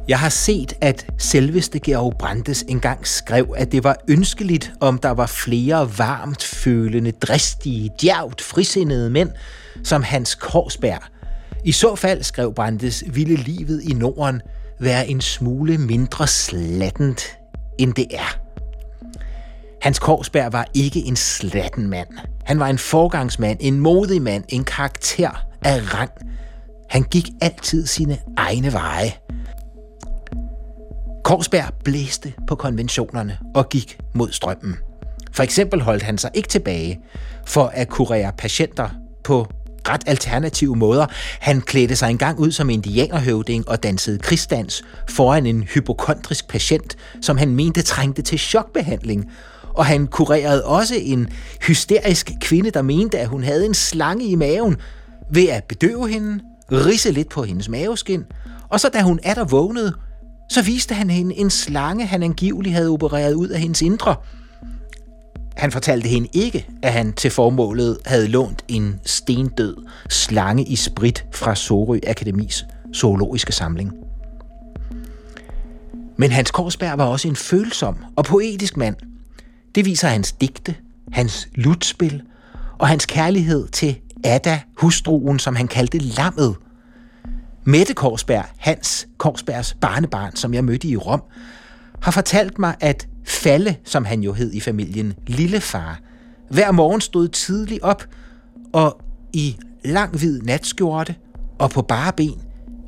Jeg 0.08 0.18
har 0.18 0.28
set, 0.28 0.74
at 0.80 1.06
selveste 1.18 1.78
Georg 1.78 2.14
Brandes 2.18 2.64
engang 2.68 3.06
skrev, 3.06 3.54
at 3.56 3.72
det 3.72 3.84
var 3.84 3.96
ønskeligt, 4.08 4.72
om 4.80 4.98
der 4.98 5.10
var 5.10 5.26
flere 5.26 5.98
varmt 5.98 6.44
følende, 6.44 7.10
dristige, 7.10 7.90
djævt 8.00 8.40
frisindede 8.40 9.10
mænd, 9.10 9.30
som 9.84 10.02
Hans 10.02 10.34
Korsberg. 10.34 11.02
I 11.64 11.72
så 11.72 11.96
fald, 11.96 12.22
skrev 12.22 12.54
Brandes, 12.54 13.04
ville 13.06 13.36
livet 13.36 13.82
i 13.82 13.92
Norden 13.92 14.40
være 14.80 15.08
en 15.08 15.20
smule 15.20 15.78
mindre 15.78 16.26
slattent, 16.26 17.38
end 17.78 17.94
det 17.94 18.06
er. 18.10 18.38
Hans 19.82 19.98
Korsberg 19.98 20.52
var 20.52 20.66
ikke 20.74 21.00
en 21.00 21.16
slatten 21.16 21.88
mand. 21.88 22.08
Han 22.44 22.60
var 22.60 22.66
en 22.66 22.78
forgangsmand, 22.78 23.58
en 23.60 23.80
modig 23.80 24.22
mand, 24.22 24.44
en 24.48 24.64
karakter 24.64 25.46
af 25.64 25.94
rang. 25.94 26.10
Han 26.90 27.02
gik 27.02 27.28
altid 27.40 27.86
sine 27.86 28.18
egne 28.36 28.72
veje. 28.72 29.12
Korsberg 31.24 31.74
blæste 31.84 32.32
på 32.46 32.54
konventionerne 32.54 33.38
og 33.54 33.68
gik 33.68 33.98
mod 34.14 34.32
strømmen. 34.32 34.76
For 35.32 35.42
eksempel 35.42 35.80
holdt 35.80 36.02
han 36.02 36.18
sig 36.18 36.30
ikke 36.34 36.48
tilbage 36.48 37.00
for 37.46 37.66
at 37.66 37.88
kurere 37.88 38.32
patienter 38.38 38.88
på 39.24 39.46
ret 39.88 40.02
alternative 40.06 40.76
måder. 40.76 41.06
Han 41.40 41.60
klædte 41.60 41.96
sig 41.96 42.10
engang 42.10 42.38
ud 42.38 42.52
som 42.52 42.70
indianerhøvding 42.70 43.68
og 43.68 43.82
dansede 43.82 44.18
krigsdans 44.18 44.82
foran 45.08 45.46
en 45.46 45.62
hypokondrisk 45.62 46.48
patient, 46.48 46.96
som 47.20 47.36
han 47.36 47.54
mente 47.54 47.82
trængte 47.82 48.22
til 48.22 48.38
chokbehandling. 48.38 49.30
Og 49.74 49.86
han 49.86 50.06
kurerede 50.06 50.64
også 50.64 50.94
en 50.98 51.28
hysterisk 51.66 52.32
kvinde, 52.40 52.70
der 52.70 52.82
mente, 52.82 53.18
at 53.18 53.28
hun 53.28 53.42
havde 53.44 53.66
en 53.66 53.74
slange 53.74 54.24
i 54.24 54.34
maven, 54.34 54.76
ved 55.30 55.48
at 55.48 55.64
bedøve 55.64 56.08
hende, 56.08 56.40
risse 56.72 57.10
lidt 57.10 57.28
på 57.28 57.42
hendes 57.42 57.68
maveskin, 57.68 58.24
og 58.68 58.80
så 58.80 58.88
da 58.88 59.02
hun 59.02 59.20
er 59.22 59.34
der 59.34 59.44
vågnede, 59.44 59.94
så 60.52 60.62
viste 60.62 60.94
han 60.94 61.10
hende 61.10 61.34
en 61.34 61.50
slange, 61.50 62.06
han 62.06 62.22
angiveligt 62.22 62.74
havde 62.74 62.88
opereret 62.88 63.34
ud 63.34 63.48
af 63.48 63.60
hendes 63.60 63.82
indre. 63.82 64.16
Han 65.56 65.72
fortalte 65.72 66.08
hende 66.08 66.28
ikke, 66.32 66.66
at 66.82 66.92
han 66.92 67.12
til 67.12 67.30
formålet 67.30 67.98
havde 68.06 68.28
lånt 68.28 68.64
en 68.68 69.00
stendød 69.04 69.76
slange 70.08 70.64
i 70.64 70.76
sprit 70.76 71.24
fra 71.34 71.54
Sorø 71.54 71.98
Akademis 72.06 72.64
zoologiske 72.94 73.52
samling. 73.52 73.92
Men 76.16 76.30
Hans 76.30 76.50
Korsberg 76.50 76.98
var 76.98 77.04
også 77.04 77.28
en 77.28 77.36
følsom 77.36 77.96
og 78.16 78.24
poetisk 78.24 78.76
mand. 78.76 78.96
Det 79.74 79.84
viser 79.84 80.08
hans 80.08 80.32
digte, 80.32 80.74
hans 81.12 81.48
lutspil 81.54 82.22
og 82.78 82.88
hans 82.88 83.06
kærlighed 83.06 83.68
til 83.68 83.98
Ada, 84.24 84.60
hustruen, 84.76 85.38
som 85.38 85.56
han 85.56 85.68
kaldte 85.68 85.98
lammet. 85.98 86.56
Mette 87.64 87.94
Korsberg, 87.94 88.44
Hans 88.56 89.08
Korsbergs 89.18 89.76
barnebarn, 89.80 90.36
som 90.36 90.54
jeg 90.54 90.64
mødte 90.64 90.88
i 90.88 90.96
Rom, 90.96 91.22
har 92.02 92.12
fortalt 92.12 92.58
mig, 92.58 92.74
at 92.80 93.08
Falle, 93.24 93.76
som 93.84 94.04
han 94.04 94.20
jo 94.22 94.32
hed 94.32 94.52
i 94.52 94.60
familien, 94.60 95.14
lillefar, 95.26 96.00
hver 96.50 96.72
morgen 96.72 97.00
stod 97.00 97.28
tidligt 97.28 97.82
op 97.82 98.04
og 98.72 99.00
i 99.32 99.56
lang 99.84 100.18
hvid 100.18 100.40
natskjorte 100.40 101.14
og 101.58 101.70
på 101.70 101.82
bare 101.82 102.12
ben 102.16 102.40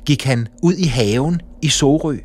gik 0.05 0.23
han 0.23 0.47
ud 0.63 0.73
i 0.73 0.85
haven 0.85 1.41
i 1.61 1.69
Sorø, 1.69 2.17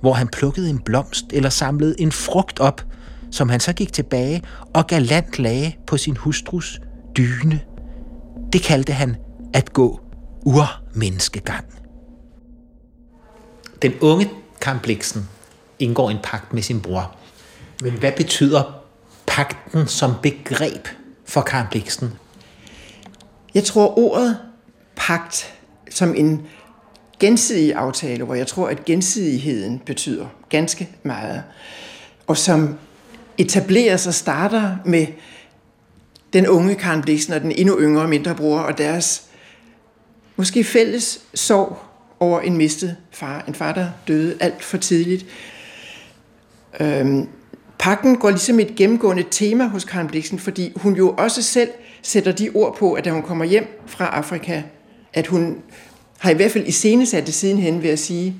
hvor 0.00 0.12
han 0.12 0.28
plukkede 0.28 0.70
en 0.70 0.78
blomst 0.78 1.24
eller 1.32 1.50
samlede 1.50 2.00
en 2.00 2.12
frugt 2.12 2.60
op, 2.60 2.82
som 3.30 3.48
han 3.48 3.60
så 3.60 3.72
gik 3.72 3.92
tilbage 3.92 4.42
og 4.74 4.86
galant 4.86 5.38
lagde 5.38 5.72
på 5.86 5.96
sin 5.96 6.16
hustrus 6.16 6.80
dyne. 7.16 7.60
Det 8.52 8.62
kaldte 8.62 8.92
han 8.92 9.16
at 9.54 9.72
gå 9.72 10.00
urmenneskegang. 10.46 11.64
Den 13.82 13.92
unge 14.00 14.30
Kampliksen 14.60 15.28
indgår 15.78 16.10
en 16.10 16.18
pagt 16.22 16.52
med 16.52 16.62
sin 16.62 16.80
bror. 16.80 17.16
Men 17.82 17.92
hvad 17.92 18.12
betyder 18.12 18.82
pakten 19.26 19.86
som 19.86 20.12
begreb 20.22 20.88
for 21.24 21.40
Karen 21.40 21.66
Jeg 23.54 23.64
tror 23.64 23.98
ordet 23.98 24.38
pagt 24.96 25.54
som 25.90 26.14
en 26.14 26.46
gensidig 27.20 27.74
aftale, 27.74 28.24
hvor 28.24 28.34
jeg 28.34 28.46
tror, 28.46 28.68
at 28.68 28.84
gensidigheden 28.84 29.78
betyder 29.78 30.26
ganske 30.48 30.88
meget, 31.02 31.42
og 32.26 32.36
som 32.36 32.78
etableres 33.38 34.06
og 34.06 34.14
starter 34.14 34.76
med 34.84 35.06
den 36.32 36.46
unge 36.46 36.74
Karen 36.74 37.02
Bliksen 37.02 37.32
og 37.32 37.40
den 37.40 37.52
endnu 37.52 37.80
yngre 37.80 38.08
mindre 38.08 38.34
bror 38.34 38.58
og 38.58 38.78
deres 38.78 39.22
måske 40.36 40.64
fælles 40.64 41.20
sorg 41.34 41.89
over 42.20 42.40
en 42.40 42.56
mistet 42.56 42.96
far. 43.10 43.44
En 43.48 43.54
far, 43.54 43.72
der 43.72 43.86
døde 44.08 44.36
alt 44.40 44.64
for 44.64 44.76
tidligt. 44.76 45.26
Øhm, 46.80 47.28
pakken 47.78 48.16
går 48.16 48.30
ligesom 48.30 48.60
et 48.60 48.76
gennemgående 48.76 49.24
tema 49.30 49.66
hos 49.66 49.84
Karen 49.84 50.06
Bliksen, 50.06 50.38
fordi 50.38 50.72
hun 50.76 50.96
jo 50.96 51.14
også 51.18 51.42
selv 51.42 51.70
sætter 52.02 52.32
de 52.32 52.50
ord 52.54 52.76
på, 52.76 52.92
at 52.92 53.04
da 53.04 53.10
hun 53.10 53.22
kommer 53.22 53.44
hjem 53.44 53.80
fra 53.86 54.06
Afrika, 54.06 54.62
at 55.12 55.26
hun 55.26 55.58
har 56.18 56.30
i 56.30 56.34
hvert 56.34 56.50
fald 56.50 56.66
i 56.66 56.70
scenesat 56.70 57.26
det 57.26 57.34
sidenhen 57.34 57.82
ved 57.82 57.90
at 57.90 57.98
sige, 57.98 58.36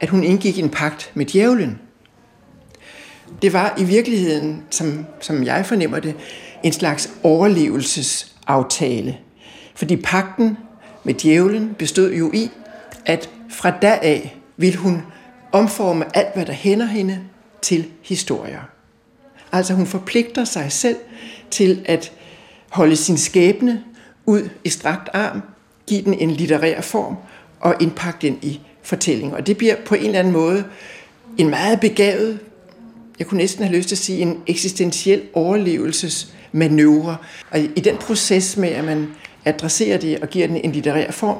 at 0.00 0.08
hun 0.08 0.24
indgik 0.24 0.58
en 0.58 0.70
pagt 0.70 1.10
med 1.14 1.26
djævlen. 1.26 1.78
Det 3.42 3.52
var 3.52 3.74
i 3.78 3.84
virkeligheden, 3.84 4.62
som, 4.70 5.06
som 5.20 5.44
jeg 5.44 5.66
fornemmer 5.66 5.98
det, 5.98 6.14
en 6.62 6.72
slags 6.72 7.10
overlevelsesaftale. 7.22 9.18
Fordi 9.74 9.96
pakten 9.96 10.56
med 11.04 11.14
djævlen 11.14 11.74
bestod 11.78 12.12
jo 12.12 12.30
i, 12.34 12.50
at 13.06 13.30
fra 13.50 13.70
da 13.70 13.98
af 14.02 14.36
vil 14.56 14.76
hun 14.76 15.02
omforme 15.52 16.16
alt, 16.16 16.34
hvad 16.34 16.46
der 16.46 16.52
hænder 16.52 16.86
hende, 16.86 17.20
til 17.62 17.86
historier. 18.02 18.60
Altså 19.52 19.74
hun 19.74 19.86
forpligter 19.86 20.44
sig 20.44 20.72
selv 20.72 20.96
til 21.50 21.84
at 21.84 22.12
holde 22.68 22.96
sin 22.96 23.18
skæbne 23.18 23.84
ud 24.26 24.48
i 24.64 24.68
strakt 24.68 25.08
arm, 25.12 25.42
give 25.86 26.02
den 26.02 26.14
en 26.14 26.30
litterær 26.30 26.80
form 26.80 27.16
og 27.60 27.74
indpakke 27.80 28.18
den 28.26 28.38
i 28.42 28.60
fortælling. 28.82 29.34
Og 29.34 29.46
det 29.46 29.56
bliver 29.56 29.76
på 29.86 29.94
en 29.94 30.04
eller 30.04 30.18
anden 30.18 30.32
måde 30.32 30.64
en 31.38 31.50
meget 31.50 31.80
begavet, 31.80 32.38
jeg 33.18 33.26
kunne 33.26 33.38
næsten 33.38 33.64
have 33.64 33.76
lyst 33.76 33.88
til 33.88 33.94
at 33.94 33.98
sige, 33.98 34.18
en 34.18 34.42
eksistentiel 34.46 35.22
overlevelsesmanøvre. 35.32 37.16
Og 37.50 37.60
i 37.60 37.80
den 37.84 37.96
proces 37.96 38.56
med, 38.56 38.68
at 38.68 38.84
man 38.84 39.08
adresserer 39.44 39.98
det 39.98 40.20
og 40.20 40.28
giver 40.28 40.46
den 40.46 40.56
en 40.56 40.72
litterær 40.72 41.10
form, 41.10 41.38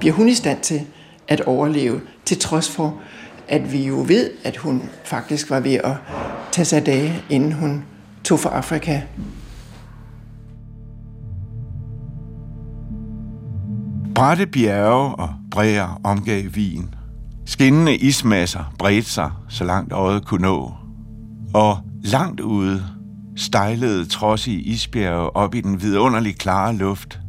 bliver 0.00 0.14
hun 0.14 0.28
i 0.28 0.34
stand 0.34 0.60
til 0.60 0.80
at 1.28 1.40
overleve, 1.40 2.00
til 2.24 2.38
trods 2.38 2.70
for, 2.70 3.00
at 3.48 3.72
vi 3.72 3.86
jo 3.86 4.04
ved, 4.08 4.30
at 4.44 4.56
hun 4.56 4.82
faktisk 5.04 5.50
var 5.50 5.60
ved 5.60 5.74
at 5.74 5.96
tage 6.52 6.64
sig 6.64 6.86
dage, 6.86 7.22
inden 7.30 7.52
hun 7.52 7.84
tog 8.24 8.40
for 8.40 8.48
Afrika. 8.48 9.00
Bratte 14.14 14.46
bjerge 14.46 15.14
og 15.14 15.30
bræer 15.50 16.00
omgav 16.04 16.44
vin. 16.54 16.94
Skinnende 17.46 17.96
ismasser 17.96 18.74
bredte 18.78 19.10
sig, 19.10 19.30
så 19.48 19.64
langt 19.64 19.92
øjet 19.92 20.26
kunne 20.26 20.42
nå. 20.42 20.72
Og 21.54 21.78
langt 22.04 22.40
ude 22.40 22.84
stejlede 23.36 24.04
trodsige 24.04 24.60
isbjerge 24.60 25.36
op 25.36 25.54
i 25.54 25.60
den 25.60 25.82
vidunderlig 25.82 26.36
klare 26.36 26.76
luft. 26.76 27.20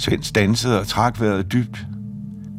Svend 0.00 0.22
stansede 0.22 0.80
og 0.80 0.86
trak 0.86 1.20
vejret 1.20 1.52
dybt. 1.52 1.86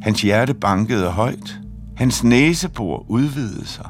Hans 0.02 0.22
hjerte 0.22 0.54
bankede 0.54 1.10
højt. 1.10 1.60
Hans 1.98 2.24
næsebor 2.24 3.06
udvidede 3.10 3.66
sig, 3.66 3.90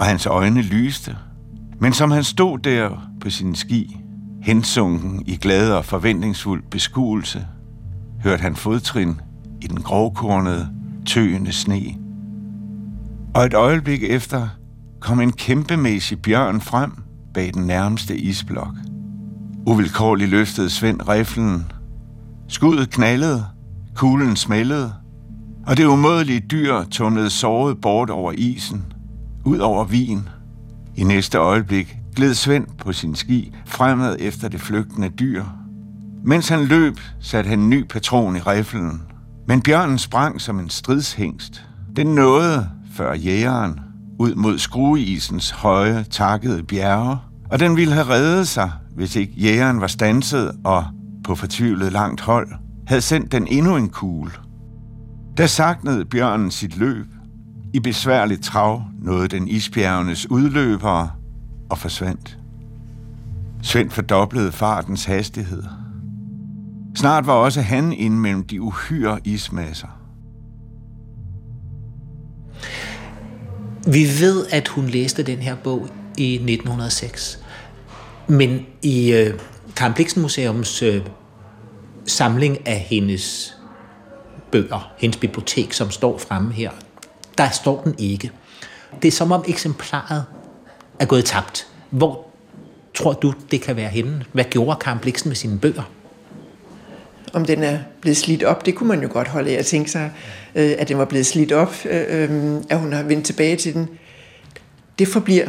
og 0.00 0.06
hans 0.06 0.26
øjne 0.26 0.62
lyste. 0.62 1.16
Men 1.80 1.92
som 1.92 2.10
han 2.10 2.24
stod 2.24 2.58
der 2.58 3.10
på 3.20 3.30
sin 3.30 3.54
ski, 3.54 3.96
hensunken 4.42 5.22
i 5.26 5.36
glad 5.36 5.72
og 5.72 5.84
forventningsfuld 5.84 6.62
beskuelse, 6.70 7.46
hørte 8.22 8.42
han 8.42 8.56
fodtrin 8.56 9.20
i 9.60 9.66
den 9.66 9.82
grovkornede, 9.82 10.68
tøende 11.06 11.52
sne. 11.52 11.82
Og 13.34 13.44
et 13.44 13.54
øjeblik 13.54 14.02
efter 14.02 14.48
kom 15.00 15.20
en 15.20 15.32
kæmpemæssig 15.32 16.22
bjørn 16.22 16.60
frem 16.60 16.92
bag 17.34 17.54
den 17.54 17.66
nærmeste 17.66 18.16
isblok. 18.16 18.74
Uvilkårligt 19.66 20.30
løftede 20.30 20.70
Svend 20.70 21.08
riflen. 21.08 21.66
Skuddet 22.48 22.90
knaldede, 22.90 23.46
kuglen 23.94 24.36
smældede, 24.36 24.92
og 25.66 25.76
det 25.76 25.84
umådelige 25.84 26.40
dyr 26.40 26.84
tumlede 26.90 27.30
såret 27.30 27.80
bort 27.80 28.10
over 28.10 28.32
isen, 28.32 28.84
ud 29.44 29.58
over 29.58 29.84
vin. 29.84 30.28
I 30.96 31.04
næste 31.04 31.38
øjeblik 31.38 31.96
gled 32.16 32.34
Svend 32.34 32.66
på 32.78 32.92
sin 32.92 33.14
ski 33.14 33.52
fremad 33.66 34.16
efter 34.20 34.48
det 34.48 34.60
flygtende 34.60 35.08
dyr. 35.08 35.44
Mens 36.24 36.48
han 36.48 36.64
løb, 36.64 37.00
satte 37.20 37.50
han 37.50 37.70
ny 37.70 37.86
patron 37.88 38.36
i 38.36 38.38
riflen. 38.38 39.02
Men 39.48 39.62
bjørnen 39.62 39.98
sprang 39.98 40.40
som 40.40 40.58
en 40.58 40.70
stridshængst. 40.70 41.64
Den 41.96 42.06
nåede, 42.06 42.70
før 42.94 43.14
jægeren, 43.14 43.80
ud 44.18 44.34
mod 44.34 44.58
skrueisens 44.58 45.50
høje, 45.50 46.04
takkede 46.10 46.62
bjerge, 46.62 47.16
og 47.50 47.60
den 47.60 47.76
ville 47.76 47.94
have 47.94 48.08
reddet 48.08 48.48
sig, 48.48 48.70
hvis 48.96 49.16
ikke 49.16 49.32
jægeren 49.36 49.80
var 49.80 49.86
stanset 49.86 50.52
og, 50.64 50.84
på 51.24 51.34
fortvivlet 51.34 51.92
langt 51.92 52.20
hold, 52.20 52.48
havde 52.86 53.00
sendt 53.00 53.32
den 53.32 53.46
endnu 53.46 53.76
en 53.76 53.88
kugle. 53.88 54.32
Der 55.36 55.46
saknede 55.46 56.04
bjørnen 56.04 56.50
sit 56.50 56.76
løb. 56.76 57.06
I 57.72 57.80
besværligt 57.80 58.42
trav 58.42 58.82
nåede 59.02 59.28
den 59.28 59.48
isbjergenes 59.48 60.30
udløbere 60.30 61.10
og 61.70 61.78
forsvandt. 61.78 62.38
Svend 63.62 63.90
fordoblede 63.90 64.52
fartens 64.52 65.04
hastighed. 65.04 65.62
Snart 66.94 67.26
var 67.26 67.32
også 67.32 67.60
han 67.60 67.92
inde 67.92 68.16
mellem 68.16 68.44
de 68.44 68.62
uhyre 68.62 69.20
ismasser. 69.24 69.88
Vi 73.86 74.06
ved, 74.20 74.46
at 74.50 74.68
hun 74.68 74.86
læste 74.86 75.22
den 75.22 75.38
her 75.38 75.56
bog 75.64 75.88
i 76.18 76.34
1906. 76.34 77.44
Men 78.28 78.66
i 78.82 79.12
øh, 79.12 79.34
Karen 79.76 79.94
Bliksen 79.94 80.22
Museums 80.22 80.82
øh, 80.82 81.02
samling 82.06 82.68
af 82.68 82.78
hendes 82.78 83.56
bøger, 84.52 84.92
hendes 84.98 85.16
bibliotek, 85.16 85.72
som 85.72 85.90
står 85.90 86.18
fremme 86.18 86.52
her, 86.52 86.70
der 87.38 87.50
står 87.50 87.82
den 87.82 87.94
ikke. 87.98 88.30
Det 89.02 89.08
er 89.08 89.12
som 89.12 89.32
om 89.32 89.44
eksemplaret 89.48 90.24
er 90.98 91.04
gået 91.04 91.24
tabt. 91.24 91.66
Hvor 91.90 92.26
tror 92.94 93.12
du, 93.12 93.34
det 93.50 93.60
kan 93.60 93.76
være 93.76 93.88
henne? 93.88 94.24
Hvad 94.32 94.44
gjorde 94.44 94.76
Karen 94.80 94.98
Bliksen 94.98 95.28
med 95.28 95.36
sine 95.36 95.58
bøger? 95.58 95.90
Om 97.32 97.44
den 97.44 97.62
er 97.62 97.78
blevet 98.00 98.16
slidt 98.16 98.42
op, 98.42 98.66
det 98.66 98.74
kunne 98.74 98.88
man 98.88 99.02
jo 99.02 99.08
godt 99.12 99.28
holde 99.28 99.50
af 99.50 99.58
at 99.58 99.66
tænke 99.66 99.90
sig, 99.90 100.12
øh, 100.54 100.72
at 100.78 100.88
den 100.88 100.98
var 100.98 101.04
blevet 101.04 101.26
slidt 101.26 101.52
op, 101.52 101.74
øh, 101.84 102.04
øh 102.08 102.62
at 102.70 102.78
hun 102.78 102.92
har 102.92 103.02
vendt 103.02 103.26
tilbage 103.26 103.56
til 103.56 103.74
den. 103.74 103.88
Det 104.98 105.08
forbliver 105.08 105.48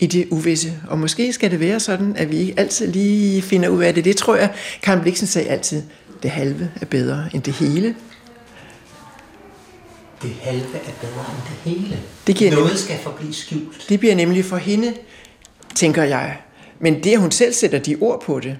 i 0.00 0.06
det 0.06 0.28
uvisse. 0.30 0.72
Og 0.88 0.98
måske 0.98 1.32
skal 1.32 1.50
det 1.50 1.60
være 1.60 1.80
sådan, 1.80 2.16
at 2.16 2.30
vi 2.30 2.36
ikke 2.36 2.54
altid 2.56 2.92
lige 2.92 3.42
finder 3.42 3.68
ud 3.68 3.82
af 3.82 3.94
det. 3.94 4.04
Det 4.04 4.16
tror 4.16 4.36
jeg, 4.36 4.50
Karen 4.82 5.00
Bliksen 5.00 5.26
sagde 5.26 5.48
altid, 5.48 5.82
det 6.22 6.30
halve 6.30 6.70
er 6.80 6.86
bedre 6.86 7.28
end 7.34 7.42
det 7.42 7.54
hele. 7.54 7.94
Det 10.22 10.30
halve 10.42 10.60
er 10.74 10.92
bedre 11.00 11.24
end 11.30 11.42
det 11.48 11.72
hele. 11.72 11.98
Det 12.26 12.36
giver 12.36 12.50
Noget 12.50 12.64
nemlig- 12.64 12.78
skal 12.80 12.98
forblive 13.02 13.34
skjult. 13.34 13.86
Det 13.88 14.00
bliver 14.00 14.14
nemlig 14.14 14.44
for 14.44 14.56
hende, 14.56 14.94
tænker 15.74 16.02
jeg. 16.02 16.36
Men 16.80 17.04
det, 17.04 17.12
at 17.12 17.20
hun 17.20 17.30
selv 17.30 17.52
sætter 17.52 17.78
de 17.78 17.96
ord 18.00 18.22
på 18.22 18.40
det, 18.40 18.56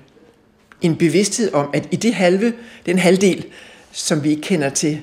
en 0.82 0.96
bevidsthed 0.96 1.52
om, 1.52 1.70
at 1.74 1.88
i 1.90 1.96
det 1.96 2.14
halve, 2.14 2.52
den 2.86 2.98
halvdel, 2.98 3.44
som 3.92 4.24
vi 4.24 4.30
ikke 4.30 4.42
kender 4.42 4.68
til, 4.70 5.00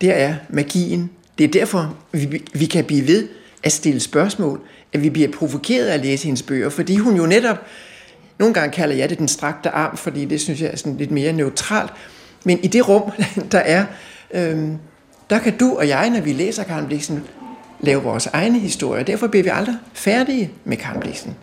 der 0.00 0.12
er 0.12 0.34
magien. 0.50 1.10
Det 1.38 1.44
er 1.44 1.48
derfor, 1.48 1.96
vi, 2.12 2.42
vi 2.52 2.66
kan 2.66 2.84
blive 2.84 3.06
ved 3.08 3.28
at 3.62 3.72
stille 3.72 4.00
spørgsmål, 4.00 4.60
at 4.92 5.02
vi 5.02 5.10
bliver 5.10 5.28
provokeret 5.28 5.86
af 5.86 5.94
at 5.94 6.00
læse 6.00 6.24
hendes 6.24 6.42
bøger, 6.42 6.68
fordi 6.68 6.96
hun 6.96 7.16
jo 7.16 7.26
netop, 7.26 7.56
nogle 8.38 8.54
gange 8.54 8.72
kalder 8.72 8.96
jeg 8.96 9.10
det 9.10 9.18
den 9.18 9.28
strakte 9.28 9.70
arm, 9.70 9.96
fordi 9.96 10.24
det 10.24 10.40
synes 10.40 10.60
jeg 10.60 10.70
er 10.72 10.76
sådan 10.76 10.96
lidt 10.96 11.10
mere 11.10 11.32
neutralt, 11.32 11.92
men 12.44 12.58
i 12.62 12.66
det 12.66 12.88
rum, 12.88 13.10
der 13.52 13.58
er, 13.58 13.84
øhm, 14.30 14.78
der 15.30 15.38
kan 15.38 15.58
du 15.58 15.76
og 15.76 15.88
jeg, 15.88 16.10
når 16.10 16.20
vi 16.20 16.32
læser 16.32 16.64
Karen 16.64 16.86
Bliksen, 16.86 17.24
lave 17.80 18.02
vores 18.02 18.26
egne 18.26 18.58
historier. 18.58 19.04
Derfor 19.04 19.26
bliver 19.26 19.42
vi 19.42 19.50
aldrig 19.52 19.76
færdige 19.92 20.50
med 20.64 20.76
Karen 20.76 21.00
Bliksen. 21.00 21.36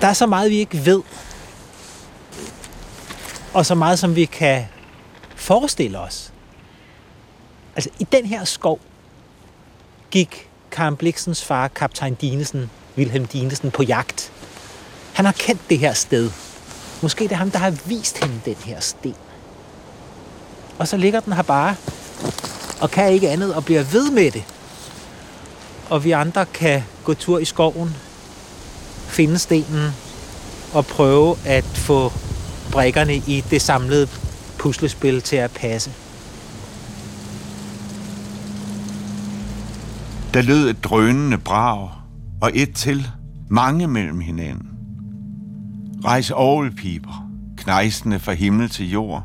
Der 0.00 0.06
er 0.06 0.12
så 0.12 0.26
meget, 0.26 0.50
vi 0.50 0.56
ikke 0.56 0.86
ved. 0.86 1.02
Og 3.54 3.66
så 3.66 3.74
meget, 3.74 3.98
som 3.98 4.16
vi 4.16 4.24
kan 4.24 4.64
forestille 5.36 5.98
os. 5.98 6.32
Altså, 7.76 7.90
i 7.98 8.04
den 8.04 8.26
her 8.26 8.44
skov 8.44 8.80
gik 10.10 10.50
Karen 10.70 10.96
Bliksens 10.96 11.44
far, 11.44 11.68
kaptajn 11.68 12.14
Dinesen, 12.14 12.70
Wilhelm 12.96 13.26
Dinesen, 13.26 13.70
på 13.70 13.82
jagt. 13.82 14.32
Han 15.14 15.24
har 15.24 15.32
kendt 15.32 15.60
det 15.70 15.78
her 15.78 15.92
sted. 15.92 16.30
Måske 17.02 17.24
det 17.24 17.32
er 17.32 17.36
ham, 17.36 17.50
der 17.50 17.58
har 17.58 17.70
vist 17.70 18.18
hende 18.18 18.40
den 18.44 18.54
her 18.54 18.80
sten. 18.80 19.14
Og 20.78 20.88
så 20.88 20.96
ligger 20.96 21.20
den 21.20 21.32
her 21.32 21.42
bare, 21.42 21.76
og 22.80 22.90
kan 22.90 23.12
ikke 23.12 23.30
andet 23.30 23.54
og 23.54 23.64
bliver 23.64 23.82
ved 23.82 24.10
med 24.10 24.30
det. 24.30 24.44
Og 25.90 26.04
vi 26.04 26.10
andre 26.10 26.46
kan 26.46 26.82
gå 27.04 27.14
tur 27.14 27.38
i 27.38 27.44
skoven, 27.44 27.96
finde 29.08 29.38
stenen 29.38 29.90
og 30.72 30.86
prøve 30.86 31.36
at 31.44 31.64
få 31.64 32.12
brikkerne 32.72 33.16
i 33.16 33.44
det 33.50 33.62
samlede 33.62 34.08
puslespil 34.58 35.20
til 35.20 35.36
at 35.36 35.50
passe. 35.50 35.90
Der 40.34 40.42
lød 40.42 40.70
et 40.70 40.84
drønende 40.84 41.38
brag, 41.38 41.90
og 42.40 42.50
et 42.54 42.74
til, 42.74 43.06
mange 43.50 43.86
mellem 43.86 44.20
hinanden. 44.20 44.68
Rejs 46.04 46.30
ovlpiber, 46.30 47.30
knejsende 47.56 48.18
fra 48.18 48.32
himmel 48.32 48.68
til 48.68 48.90
jord. 48.90 49.24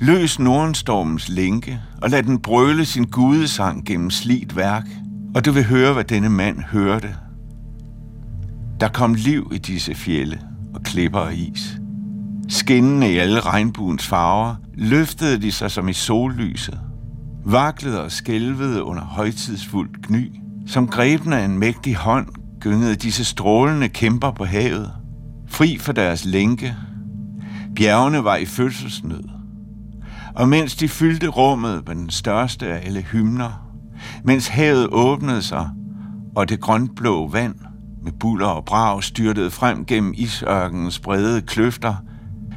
Løs 0.00 0.38
Nordenstormens 0.38 1.28
lænke, 1.28 1.80
og 2.02 2.10
lad 2.10 2.22
den 2.22 2.38
brøle 2.38 2.84
sin 2.84 3.04
gudesang 3.04 3.86
gennem 3.86 4.10
slidt 4.10 4.56
værk, 4.56 4.84
og 5.34 5.44
du 5.44 5.52
vil 5.52 5.64
høre, 5.64 5.92
hvad 5.92 6.04
denne 6.04 6.28
mand 6.28 6.62
hørte. 6.62 7.16
Der 8.80 8.88
kom 8.88 9.14
liv 9.14 9.50
i 9.54 9.58
disse 9.58 9.94
fjelle 9.94 10.40
og 10.74 10.82
klipper 10.82 11.18
og 11.18 11.34
is. 11.34 11.80
Skinnende 12.48 13.12
i 13.12 13.16
alle 13.16 13.40
regnbuens 13.40 14.06
farver, 14.06 14.54
løftede 14.74 15.42
de 15.42 15.52
sig 15.52 15.70
som 15.70 15.88
i 15.88 15.92
sollyset, 15.92 16.80
vaklede 17.44 18.04
og 18.04 18.12
skælvede 18.12 18.82
under 18.82 19.02
højtidsfuldt 19.02 20.06
gny. 20.06 20.32
Som 20.66 20.88
grebne 20.88 21.36
af 21.36 21.44
en 21.44 21.58
mægtig 21.58 21.96
hånd 21.96 22.26
gyngede 22.60 22.94
disse 22.94 23.24
strålende 23.24 23.88
kæmper 23.88 24.30
på 24.30 24.44
havet, 24.44 24.92
fri 25.48 25.78
for 25.78 25.92
deres 25.92 26.24
lænke. 26.24 26.76
Bjergene 27.76 28.24
var 28.24 28.36
i 28.36 28.46
fødselsnød. 28.46 29.24
Og 30.34 30.48
mens 30.48 30.76
de 30.76 30.88
fyldte 30.88 31.26
rummet 31.26 31.88
med 31.88 31.94
den 31.94 32.10
største 32.10 32.66
af 32.66 32.86
alle 32.86 33.02
hymner, 33.02 33.66
mens 34.24 34.48
havet 34.48 34.88
åbnede 34.92 35.42
sig, 35.42 35.70
og 36.36 36.48
det 36.48 36.60
grønblå 36.60 37.28
vand 37.28 37.54
med 38.02 38.12
buller 38.12 38.46
og 38.46 38.64
brag 38.64 39.02
styrtede 39.02 39.50
frem 39.50 39.84
gennem 39.84 40.14
isørkenens 40.16 40.98
brede 40.98 41.42
kløfter, 41.42 41.94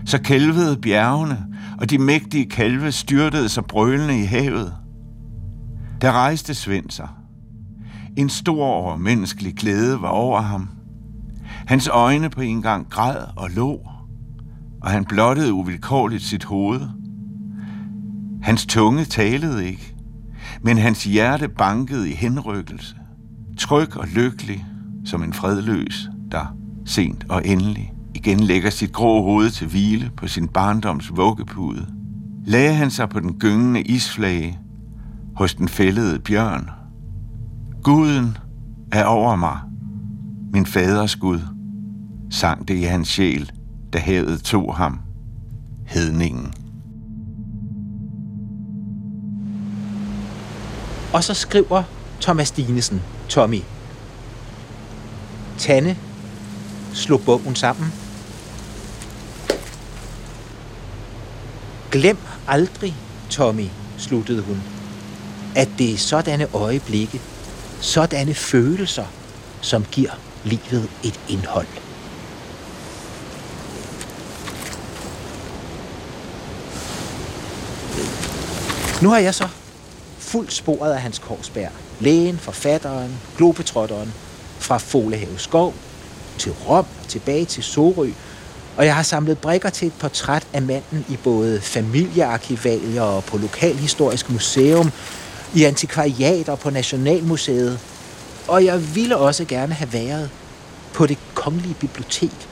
så 0.05 0.21
kælvede 0.21 0.77
bjergene, 0.77 1.45
og 1.79 1.89
de 1.89 1.97
mægtige 1.97 2.49
kalve 2.49 2.91
styrtede 2.91 3.49
sig 3.49 3.65
brølende 3.65 4.19
i 4.19 4.25
havet. 4.25 4.73
Der 6.01 6.11
rejste 6.11 6.53
Svend 6.53 6.89
sig. 6.89 7.07
En 8.17 8.29
stor 8.29 8.95
menneskelig 8.95 9.55
glæde 9.55 10.01
var 10.01 10.09
over 10.09 10.41
ham. 10.41 10.69
Hans 11.67 11.87
øjne 11.87 12.29
på 12.29 12.41
en 12.41 12.61
gang 12.61 12.89
græd 12.89 13.25
og 13.35 13.49
lå, 13.49 13.81
og 14.81 14.89
han 14.89 15.05
blottede 15.05 15.53
uvilkårligt 15.53 16.23
sit 16.23 16.43
hoved. 16.43 16.81
Hans 18.41 18.65
tunge 18.65 19.05
talede 19.05 19.67
ikke, 19.67 19.95
men 20.61 20.77
hans 20.77 21.03
hjerte 21.03 21.49
bankede 21.49 22.09
i 22.09 22.13
henrykkelse, 22.13 22.95
tryg 23.57 23.97
og 23.97 24.07
lykkelig 24.07 24.65
som 25.05 25.23
en 25.23 25.33
fredløs, 25.33 26.09
der 26.31 26.55
sent 26.85 27.25
og 27.29 27.47
endelig 27.47 27.93
igen 28.15 28.39
lægger 28.39 28.69
sit 28.69 28.93
grå 28.93 29.23
hoved 29.23 29.49
til 29.49 29.67
hvile 29.67 30.11
på 30.17 30.27
sin 30.27 30.47
barndoms 30.47 31.11
vuggepude. 31.15 31.87
Lagde 32.45 32.73
han 32.73 32.91
sig 32.91 33.09
på 33.09 33.19
den 33.19 33.33
gyngende 33.39 33.81
isflage 33.81 34.59
hos 35.35 35.53
den 35.53 35.67
fældede 35.67 36.19
bjørn. 36.19 36.69
Guden 37.83 38.37
er 38.91 39.05
over 39.05 39.35
mig, 39.35 39.59
min 40.53 40.65
faders 40.65 41.15
Gud, 41.15 41.39
sang 42.29 42.67
det 42.67 42.75
i 42.75 42.83
hans 42.83 43.07
sjæl, 43.07 43.51
da 43.93 43.99
havet 43.99 44.43
tog 44.43 44.75
ham, 44.75 44.99
hedningen. 45.85 46.53
Og 51.13 51.23
så 51.23 51.33
skriver 51.33 51.83
Thomas 52.21 52.51
Dinesen, 52.51 53.01
Tommy. 53.29 53.59
Tanne 55.59 55.97
slog 56.93 57.21
bogen 57.21 57.55
sammen. 57.55 57.93
Glem 61.91 62.17
aldrig, 62.47 62.95
Tommy, 63.29 63.67
sluttede 63.97 64.41
hun, 64.41 64.61
at 65.55 65.69
det 65.77 65.93
er 65.93 65.97
sådanne 65.97 66.47
øjeblikke, 66.53 67.21
sådanne 67.81 68.33
følelser, 68.33 69.05
som 69.61 69.85
giver 69.91 70.11
livet 70.43 70.89
et 71.03 71.19
indhold. 71.29 71.67
Nu 79.01 79.09
har 79.09 79.17
jeg 79.17 79.35
så 79.35 79.47
fuldt 80.17 80.53
sporet 80.53 80.93
af 80.93 81.01
Hans 81.01 81.19
Korsberg. 81.19 81.71
Lægen, 81.99 82.37
forfatteren, 82.37 83.19
globetrotteren, 83.37 84.13
fra 84.63 84.77
Folehave 84.77 85.39
Skov 85.39 85.73
til 86.37 86.51
Rom 86.51 86.85
og 87.01 87.07
tilbage 87.07 87.45
til 87.45 87.63
Sorø. 87.63 88.09
Og 88.77 88.85
jeg 88.85 88.95
har 88.95 89.03
samlet 89.03 89.37
brikker 89.37 89.69
til 89.69 89.87
et 89.87 89.93
portræt 89.93 90.47
af 90.53 90.61
manden 90.61 91.05
i 91.09 91.17
både 91.23 91.61
familiearkivalier 91.61 93.01
og 93.01 93.23
på 93.23 93.37
Lokalhistorisk 93.37 94.29
Museum, 94.29 94.91
i 95.55 95.63
antikvariater 95.63 96.55
på 96.55 96.69
Nationalmuseet. 96.69 97.79
Og 98.47 98.65
jeg 98.65 98.95
ville 98.95 99.17
også 99.17 99.45
gerne 99.45 99.73
have 99.73 99.93
været 99.93 100.29
på 100.93 101.05
det 101.05 101.17
kongelige 101.33 101.73
bibliotek 101.73 102.47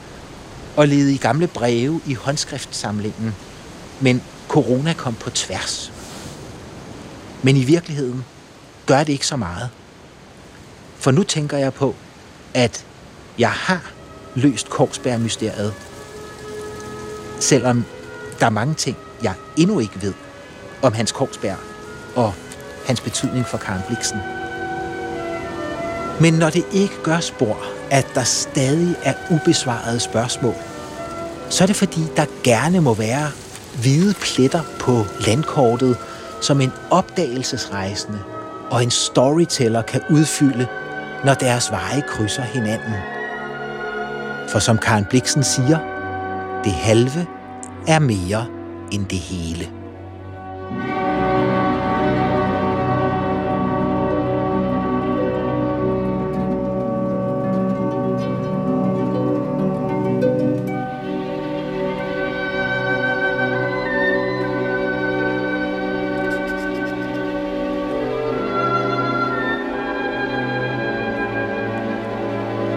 og 0.76 0.88
lede 0.88 1.14
i 1.14 1.16
gamle 1.16 1.46
breve 1.46 2.00
i 2.06 2.14
håndskriftsamlingen. 2.14 3.34
Men 4.00 4.22
corona 4.48 4.92
kom 4.92 5.14
på 5.14 5.30
tværs. 5.30 5.92
Men 7.42 7.56
i 7.56 7.64
virkeligheden 7.64 8.24
gør 8.86 8.98
det 8.98 9.12
ikke 9.12 9.26
så 9.26 9.36
meget. 9.36 9.70
For 11.02 11.10
nu 11.10 11.22
tænker 11.22 11.58
jeg 11.58 11.74
på, 11.74 11.94
at 12.54 12.86
jeg 13.38 13.50
har 13.50 13.92
løst 14.34 14.70
Korsberg-mysteriet. 14.70 15.74
selvom 17.40 17.84
der 18.40 18.46
er 18.46 18.50
mange 18.50 18.74
ting, 18.74 18.96
jeg 19.22 19.34
endnu 19.56 19.78
ikke 19.78 20.02
ved 20.02 20.14
om 20.82 20.92
Hans 20.92 21.12
Korsberg 21.12 21.56
og 22.16 22.34
hans 22.86 23.00
betydning 23.00 23.46
for 23.46 23.58
Karen 23.58 23.82
Bliksen. 23.88 24.18
Men 26.20 26.34
når 26.34 26.50
det 26.50 26.64
ikke 26.72 26.94
gør 27.02 27.20
spor, 27.20 27.58
at 27.90 28.06
der 28.14 28.24
stadig 28.24 28.96
er 29.02 29.14
ubesvarede 29.30 30.00
spørgsmål, 30.00 30.54
så 31.50 31.64
er 31.64 31.66
det 31.66 31.76
fordi, 31.76 32.00
der 32.16 32.26
gerne 32.44 32.80
må 32.80 32.94
være 32.94 33.30
hvide 33.80 34.14
pletter 34.14 34.62
på 34.80 35.04
landkortet, 35.26 35.96
som 36.40 36.60
en 36.60 36.72
opdagelsesrejsende 36.90 38.18
og 38.70 38.82
en 38.82 38.90
storyteller 38.90 39.82
kan 39.82 40.00
udfylde, 40.10 40.66
når 41.24 41.34
deres 41.34 41.70
veje 41.70 42.00
krydser 42.00 42.42
hinanden. 42.42 42.94
For 44.48 44.58
som 44.58 44.78
Karen 44.78 45.04
Bliksen 45.04 45.42
siger, 45.42 45.78
det 46.64 46.72
halve 46.72 47.26
er 47.88 47.98
mere 47.98 48.46
end 48.92 49.06
det 49.06 49.18
hele. 49.18 49.81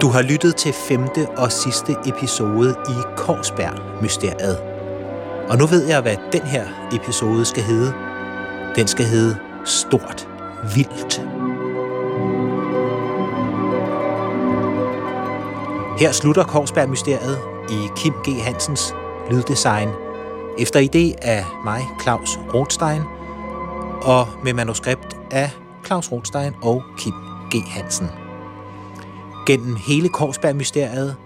Du 0.06 0.10
har 0.10 0.22
lyttet 0.22 0.56
til 0.56 0.72
femte 0.72 1.28
og 1.36 1.52
sidste 1.52 1.96
episode 2.06 2.76
i 2.88 2.94
Korsberg-mysteriet. 3.16 4.58
Og 5.48 5.58
nu 5.58 5.66
ved 5.66 5.86
jeg, 5.86 6.00
hvad 6.00 6.16
den 6.32 6.42
her 6.42 6.64
episode 6.92 7.44
skal 7.44 7.62
hedde. 7.62 7.92
Den 8.76 8.88
skal 8.88 9.04
hedde 9.04 9.36
Stort 9.64 10.28
Vildt. 10.74 11.22
Her 16.00 16.12
slutter 16.12 16.44
Korsberg-mysteriet 16.44 17.38
i 17.70 17.88
Kim 17.96 18.12
G. 18.12 18.42
Hansens 18.42 18.94
lyddesign, 19.30 19.88
efter 20.58 20.80
idé 20.80 21.26
af 21.28 21.44
mig, 21.64 21.88
Claus 22.02 22.38
Rothstein, 22.54 23.02
og 24.02 24.26
med 24.44 24.52
manuskript 24.52 25.16
af 25.30 25.50
Claus 25.86 26.12
Rothstein 26.12 26.52
og 26.62 26.82
Kim 26.98 27.14
G. 27.54 27.68
Hansen. 27.68 28.25
Gennem 29.46 29.76
hele 29.76 30.08
Korsberg-mysteriet 30.08 31.16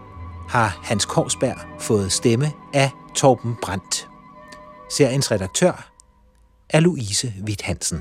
har 0.49 0.79
Hans 0.83 1.05
Korsberg 1.05 1.57
fået 1.79 2.13
stemme 2.13 2.53
af 2.75 2.91
Torben 3.15 3.57
Brandt. 3.63 4.09
Seriens 4.91 5.31
redaktør 5.31 5.91
er 6.69 6.81
Louise 6.81 7.33
Witt 7.47 7.63
Hansen. 7.63 8.01